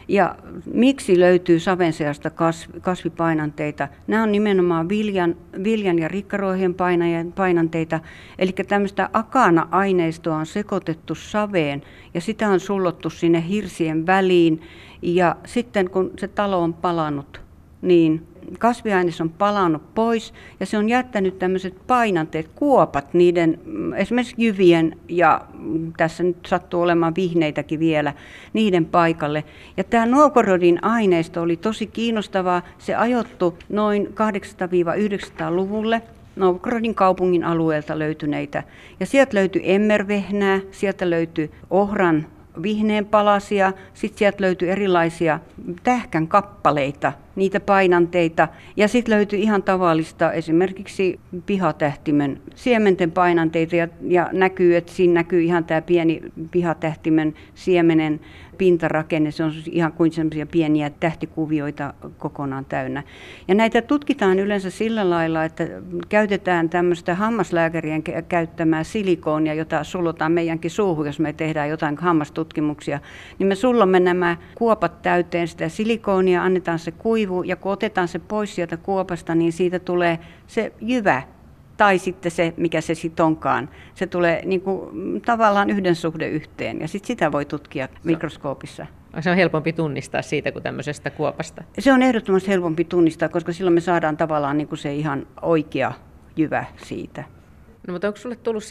Ja 0.09 0.37
miksi 0.67 1.21
löytyy 1.21 1.61
saven 1.61 1.93
seasta 1.93 2.31
kasvipainanteita? 2.81 3.89
Nämä 4.07 4.23
on 4.23 4.33
nimenomaan 4.33 4.89
viljan, 4.89 5.37
viljan 5.65 5.99
ja 5.99 6.09
rikkaroihien 6.09 6.75
painanteita. 7.35 8.01
Eli 8.39 8.53
tämmöistä 8.53 9.11
akana-aineistoa 9.13 10.37
on 10.37 10.47
sekoitettu 10.47 11.15
saveen 11.15 11.83
ja 12.15 12.21
sitä 12.21 12.49
on 12.49 12.61
sullottu 12.61 13.11
sinne 13.11 13.45
hirsien 13.49 14.07
väliin. 14.07 14.61
Ja 15.03 15.37
sitten 15.47 15.91
kun 15.91 16.11
se 16.19 16.29
talo 16.29 16.63
on 16.63 16.75
palannut, 16.75 17.41
niin 17.83 18.27
kasviaines 18.59 19.21
on 19.21 19.31
palannut 19.31 19.95
pois 19.95 20.35
ja 20.61 20.67
se 20.67 20.79
on 20.79 20.89
jättänyt 20.89 21.39
tämmöiset 21.39 21.75
painanteet, 21.87 22.49
kuopat 22.55 23.15
niiden 23.15 23.61
mm, 23.65 23.93
esimerkiksi 23.93 24.35
jyvien 24.39 24.97
ja 25.09 25.41
mm, 25.59 25.93
tässä 25.97 26.23
nyt 26.23 26.37
sattuu 26.47 26.83
olemaan 26.83 27.15
vihneitäkin 27.17 27.81
vielä 27.81 28.13
niiden 28.53 28.85
paikalle. 28.85 29.45
Ja 29.77 29.85
tämä 29.85 30.07
Novgorodin 30.07 30.85
aineisto 30.85 31.43
oli 31.43 31.57
tosi 31.57 31.87
kiinnostavaa. 31.87 32.63
Se 32.79 32.95
ajoittu 32.95 33.59
noin 33.69 34.07
800-900-luvulle. 34.07 36.03
Novgorodin 36.37 36.95
kaupungin 36.95 37.45
alueelta 37.45 37.99
löytyneitä. 37.99 38.63
Ja 39.01 39.07
sieltä 39.07 39.37
löytyi 39.37 39.63
emmervehnää, 39.65 40.61
sieltä 40.71 41.11
löytyi 41.11 41.51
ohran 41.71 42.27
vihneen 42.63 43.07
palasia, 43.07 43.73
sitten 43.95 44.19
sieltä 44.19 44.37
löytyi 44.41 44.69
erilaisia 44.69 45.41
tähkän 45.83 46.29
kappaleita, 46.29 47.13
niitä 47.37 47.61
painanteita, 47.61 48.49
ja 48.77 48.89
sitten 48.89 49.15
löytyi 49.15 49.43
ihan 49.43 49.63
tavallista 49.63 50.33
esimerkiksi 50.33 51.21
pihatähtimen 51.47 52.41
siementen 52.55 53.13
painanteita, 53.13 53.77
ja, 53.77 53.89
ja 54.03 54.29
näkyy, 54.33 54.77
että 54.77 54.93
siinä 54.93 55.15
näkyy 55.15 55.43
ihan 55.43 55.65
tämä 55.65 55.83
pieni 55.83 56.21
pihatähtimen 56.51 57.35
siemenen 57.55 58.21
pintarakenne, 58.59 59.31
se 59.31 59.45
on 59.45 59.53
ihan 59.71 59.93
kuin 59.93 60.13
sellaisia 60.13 60.47
pieniä 60.47 60.91
tähtikuvioita 60.91 61.95
kokonaan 62.19 62.65
täynnä. 62.65 63.03
Ja 63.49 63.55
näitä 63.55 63.83
tutkitaan 63.83 64.39
yleensä 64.39 64.71
sillä 64.71 65.11
lailla, 65.11 65.45
että 65.45 65.69
käytetään 66.09 66.69
tämmöistä 66.69 67.15
hammaslääkärien 67.15 68.03
käyttämää 68.29 68.85
silikoonia, 68.85 69.55
jota 69.55 69.85
sullotaan 69.85 70.33
meidänkin 70.33 70.71
suuhun, 70.71 71.07
jos 71.07 71.21
me 71.21 71.33
tehdään 71.33 71.69
jotain 71.69 71.97
hammastutkimuksia, 71.99 73.01
niin 73.39 73.47
me 73.47 73.55
sullomme 73.55 74.01
nämä 74.01 74.37
kuopat 74.55 75.03
täyteen 75.03 75.49
sitä 75.49 75.69
silikoonia, 75.69 76.43
annetaan 76.43 76.79
se 76.79 76.91
kuivu, 77.27 77.43
ja 77.43 77.57
kun 77.57 77.73
otetaan 77.73 78.09
se 78.09 78.19
pois 78.19 78.55
sieltä 78.55 78.77
kuopasta, 78.77 79.35
niin 79.35 79.53
siitä 79.53 79.79
tulee 79.79 80.19
se 80.47 80.73
jyvä, 80.81 81.23
tai 81.77 81.99
sitten 81.99 82.33
se, 82.33 82.55
mikä 82.57 82.81
se 82.81 82.95
sitten 82.95 83.27
onkaan. 83.27 83.69
Se 83.95 84.07
tulee 84.07 84.43
niin 84.45 84.61
kuin, 84.61 84.89
mm, 84.93 85.21
tavallaan 85.21 85.71
yhden 85.71 85.97
suhde 85.97 86.29
yhteen 86.29 86.81
ja 86.81 86.89
sitten 86.89 87.07
sitä 87.07 87.33
voi 87.33 87.45
tutkia 87.45 87.89
mikroskoopissa. 88.05 88.87
Se 89.21 89.31
on 89.31 89.37
helpompi 89.37 89.73
tunnistaa 89.73 90.23
siitä 90.23 90.53
kuin 90.53 90.63
tämmöisestä 90.63 91.11
kuopasta. 91.11 91.65
Se 91.79 91.93
on 91.93 92.03
ehdottomasti 92.03 92.51
helpompi 92.51 92.85
tunnistaa, 92.85 93.29
koska 93.29 93.53
silloin 93.53 93.75
me 93.75 93.81
saadaan 93.81 94.17
tavallaan 94.17 94.59
niin 94.59 94.69
kuin 94.69 94.79
se 94.79 94.95
ihan 94.95 95.27
oikea 95.43 95.93
jyvä 96.37 96.65
siitä. 96.77 97.25
No 97.87 97.93
mutta 97.93 98.07
onko 98.07 98.17
sulle 98.17 98.37
tullut 98.37 98.65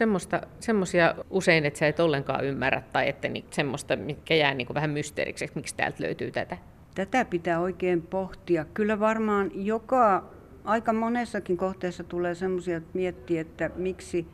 semmoisia 0.59 1.15
usein, 1.29 1.65
että 1.65 1.79
sä 1.79 1.87
et 1.87 1.99
ollenkaan 1.99 2.45
ymmärrä 2.45 2.83
tai 2.93 3.09
että 3.09 3.27
ni, 3.27 3.45
semmoista, 3.51 3.95
mikä 3.95 4.35
jää 4.35 4.53
niin 4.53 4.67
kuin 4.67 4.75
vähän 4.75 4.89
mysteeriksi, 4.89 5.45
että 5.45 5.59
miksi 5.59 5.75
täältä 5.75 6.03
löytyy 6.03 6.31
tätä? 6.31 6.57
Tätä 6.95 7.25
pitää 7.25 7.59
oikein 7.59 8.01
pohtia. 8.01 8.65
Kyllä 8.73 8.99
varmaan 8.99 9.51
joka, 9.53 10.23
aika 10.63 10.93
monessakin 10.93 11.57
kohteessa 11.57 12.03
tulee 12.03 12.35
semmoisia, 12.35 12.77
että 12.77 12.89
miettii, 12.93 13.37
että 13.37 13.69
miksi, 13.75 14.27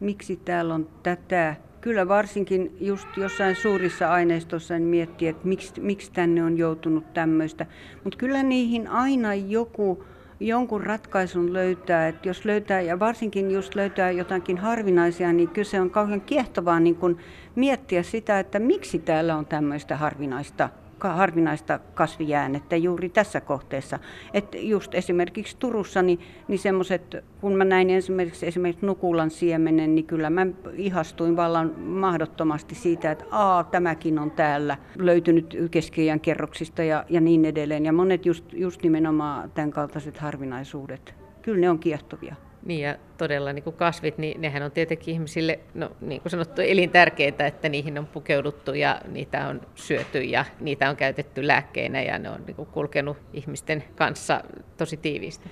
miksi 0.00 0.36
täällä 0.36 0.74
on 0.74 0.88
tätä. 1.02 1.56
Kyllä 1.80 2.08
varsinkin 2.08 2.76
just 2.80 3.08
jossain 3.16 3.56
suurissa 3.56 4.12
aineistossa 4.12 4.74
niin 4.74 4.88
miettii, 4.88 5.28
että 5.28 5.48
miksi, 5.48 5.80
miksi 5.80 6.12
tänne 6.12 6.44
on 6.44 6.58
joutunut 6.58 7.14
tämmöistä. 7.14 7.66
Mutta 8.04 8.18
kyllä 8.18 8.42
niihin 8.42 8.88
aina 8.88 9.34
joku 9.34 10.04
jonkun 10.40 10.82
ratkaisun 10.82 11.52
löytää, 11.52 12.08
että 12.08 12.28
jos 12.28 12.44
löytää, 12.44 12.80
ja 12.80 12.98
varsinkin 12.98 13.50
just 13.50 13.74
löytää 13.74 14.10
jotakin 14.10 14.58
harvinaisia, 14.58 15.32
niin 15.32 15.48
kyse 15.48 15.80
on 15.80 15.90
kauhean 15.90 16.20
kiehtovaa 16.20 16.80
niin 16.80 16.96
kun 16.96 17.18
miettiä 17.54 18.02
sitä, 18.02 18.38
että 18.38 18.58
miksi 18.58 18.98
täällä 18.98 19.36
on 19.36 19.46
tämmöistä 19.46 19.96
harvinaista 19.96 20.68
harvinaista 21.00 21.78
kasvijäännettä 21.78 22.76
juuri 22.76 23.08
tässä 23.08 23.40
kohteessa. 23.40 23.98
Et 24.34 24.56
just 24.58 24.94
esimerkiksi 24.94 25.56
Turussa, 25.58 26.02
niin, 26.02 26.20
niin 26.48 26.58
semmoiset, 26.58 27.16
kun 27.40 27.52
mä 27.52 27.64
näin 27.64 27.90
esimerkiksi, 27.90 28.46
esimerkiksi 28.46 28.86
Nukulan 28.86 29.30
siemenen, 29.30 29.94
niin 29.94 30.06
kyllä 30.06 30.30
mä 30.30 30.46
ihastuin 30.74 31.36
vallan 31.36 31.80
mahdottomasti 31.80 32.74
siitä, 32.74 33.10
että 33.10 33.24
aa, 33.30 33.64
tämäkin 33.64 34.18
on 34.18 34.30
täällä 34.30 34.76
löytynyt 34.98 35.56
keskiajan 35.70 36.20
kerroksista 36.20 36.82
ja, 36.82 37.04
ja 37.08 37.20
niin 37.20 37.44
edelleen. 37.44 37.84
Ja 37.84 37.92
monet 37.92 38.26
just, 38.26 38.52
just 38.52 38.82
nimenomaan 38.82 39.50
tämän 39.50 39.70
kaltaiset 39.70 40.18
harvinaisuudet, 40.18 41.14
kyllä 41.42 41.60
ne 41.60 41.70
on 41.70 41.78
kiehtovia. 41.78 42.45
Niin 42.66 42.80
ja 42.80 42.96
todella 43.18 43.52
niin 43.52 43.62
kuin 43.62 43.76
kasvit, 43.76 44.18
niin 44.18 44.40
nehän 44.40 44.62
on 44.62 44.70
tietenkin 44.70 45.12
ihmisille, 45.12 45.58
no 45.74 45.90
niin 46.00 46.20
kuin 46.22 46.30
sanottu, 46.30 46.62
elintärkeitä, 46.62 47.46
että 47.46 47.68
niihin 47.68 47.98
on 47.98 48.06
pukeuduttu 48.06 48.74
ja 48.74 49.00
niitä 49.08 49.48
on 49.48 49.60
syöty 49.74 50.22
ja 50.22 50.44
niitä 50.60 50.90
on 50.90 50.96
käytetty 50.96 51.46
lääkkeinä 51.46 52.02
ja 52.02 52.18
ne 52.18 52.30
on 52.30 52.40
niin 52.46 52.56
kuin 52.56 52.68
kulkenut 52.68 53.16
ihmisten 53.32 53.84
kanssa 53.96 54.44
tosi 54.76 54.96
tiiviisti. 54.96 55.50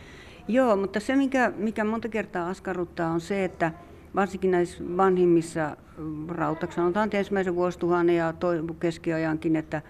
Joo, 0.48 0.76
mutta 0.76 1.00
se 1.00 1.16
mikä, 1.16 1.52
mikä 1.56 1.84
monta 1.84 2.08
kertaa 2.08 2.48
askarruttaa 2.48 3.10
on 3.10 3.20
se, 3.20 3.44
että 3.44 3.72
varsinkin 4.14 4.50
näissä 4.50 4.84
vanhimmissa 4.96 5.76
rautaksi, 6.28 6.76
sanotaan 6.76 7.10
ensimmäisen 7.12 7.54
vuosituhannen 7.54 8.16
ja 8.16 8.34
keskiajankin, 8.80 9.56
että, 9.56 9.82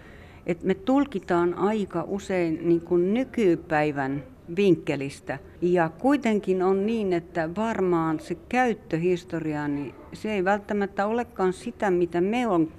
että 0.46 0.66
me 0.66 0.74
tulkitaan 0.74 1.54
aika 1.54 2.04
usein 2.06 2.68
niin 2.68 2.80
kuin 2.80 3.14
nykypäivän 3.14 4.22
vinkkelistä. 4.56 5.38
Ja 5.62 5.90
kuitenkin 5.98 6.62
on 6.62 6.86
niin, 6.86 7.12
että 7.12 7.54
varmaan 7.56 8.20
se 8.20 8.36
käyttöhistoria, 8.48 9.68
niin 9.68 9.94
se 10.12 10.32
ei 10.32 10.44
välttämättä 10.44 11.06
olekaan 11.06 11.52
sitä, 11.52 11.90
mitä 11.90 12.20
me 12.20 12.48
on, 12.48 12.72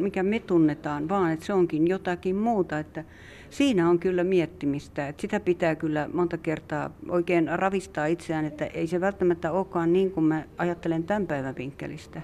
mikä 0.00 0.22
me 0.22 0.38
tunnetaan, 0.38 1.08
vaan 1.08 1.32
että 1.32 1.46
se 1.46 1.52
onkin 1.52 1.88
jotakin 1.88 2.36
muuta. 2.36 2.78
Että 2.78 3.04
siinä 3.50 3.90
on 3.90 3.98
kyllä 3.98 4.24
miettimistä. 4.24 5.08
Että 5.08 5.20
sitä 5.20 5.40
pitää 5.40 5.74
kyllä 5.74 6.10
monta 6.12 6.38
kertaa 6.38 6.90
oikein 7.08 7.48
ravistaa 7.58 8.06
itseään, 8.06 8.44
että 8.44 8.66
ei 8.66 8.86
se 8.86 9.00
välttämättä 9.00 9.52
olekaan 9.52 9.92
niin 9.92 10.10
kuin 10.10 10.24
mä 10.24 10.44
ajattelen 10.58 11.04
tämän 11.04 11.26
päivän 11.26 11.56
vinkkelistä. 11.56 12.22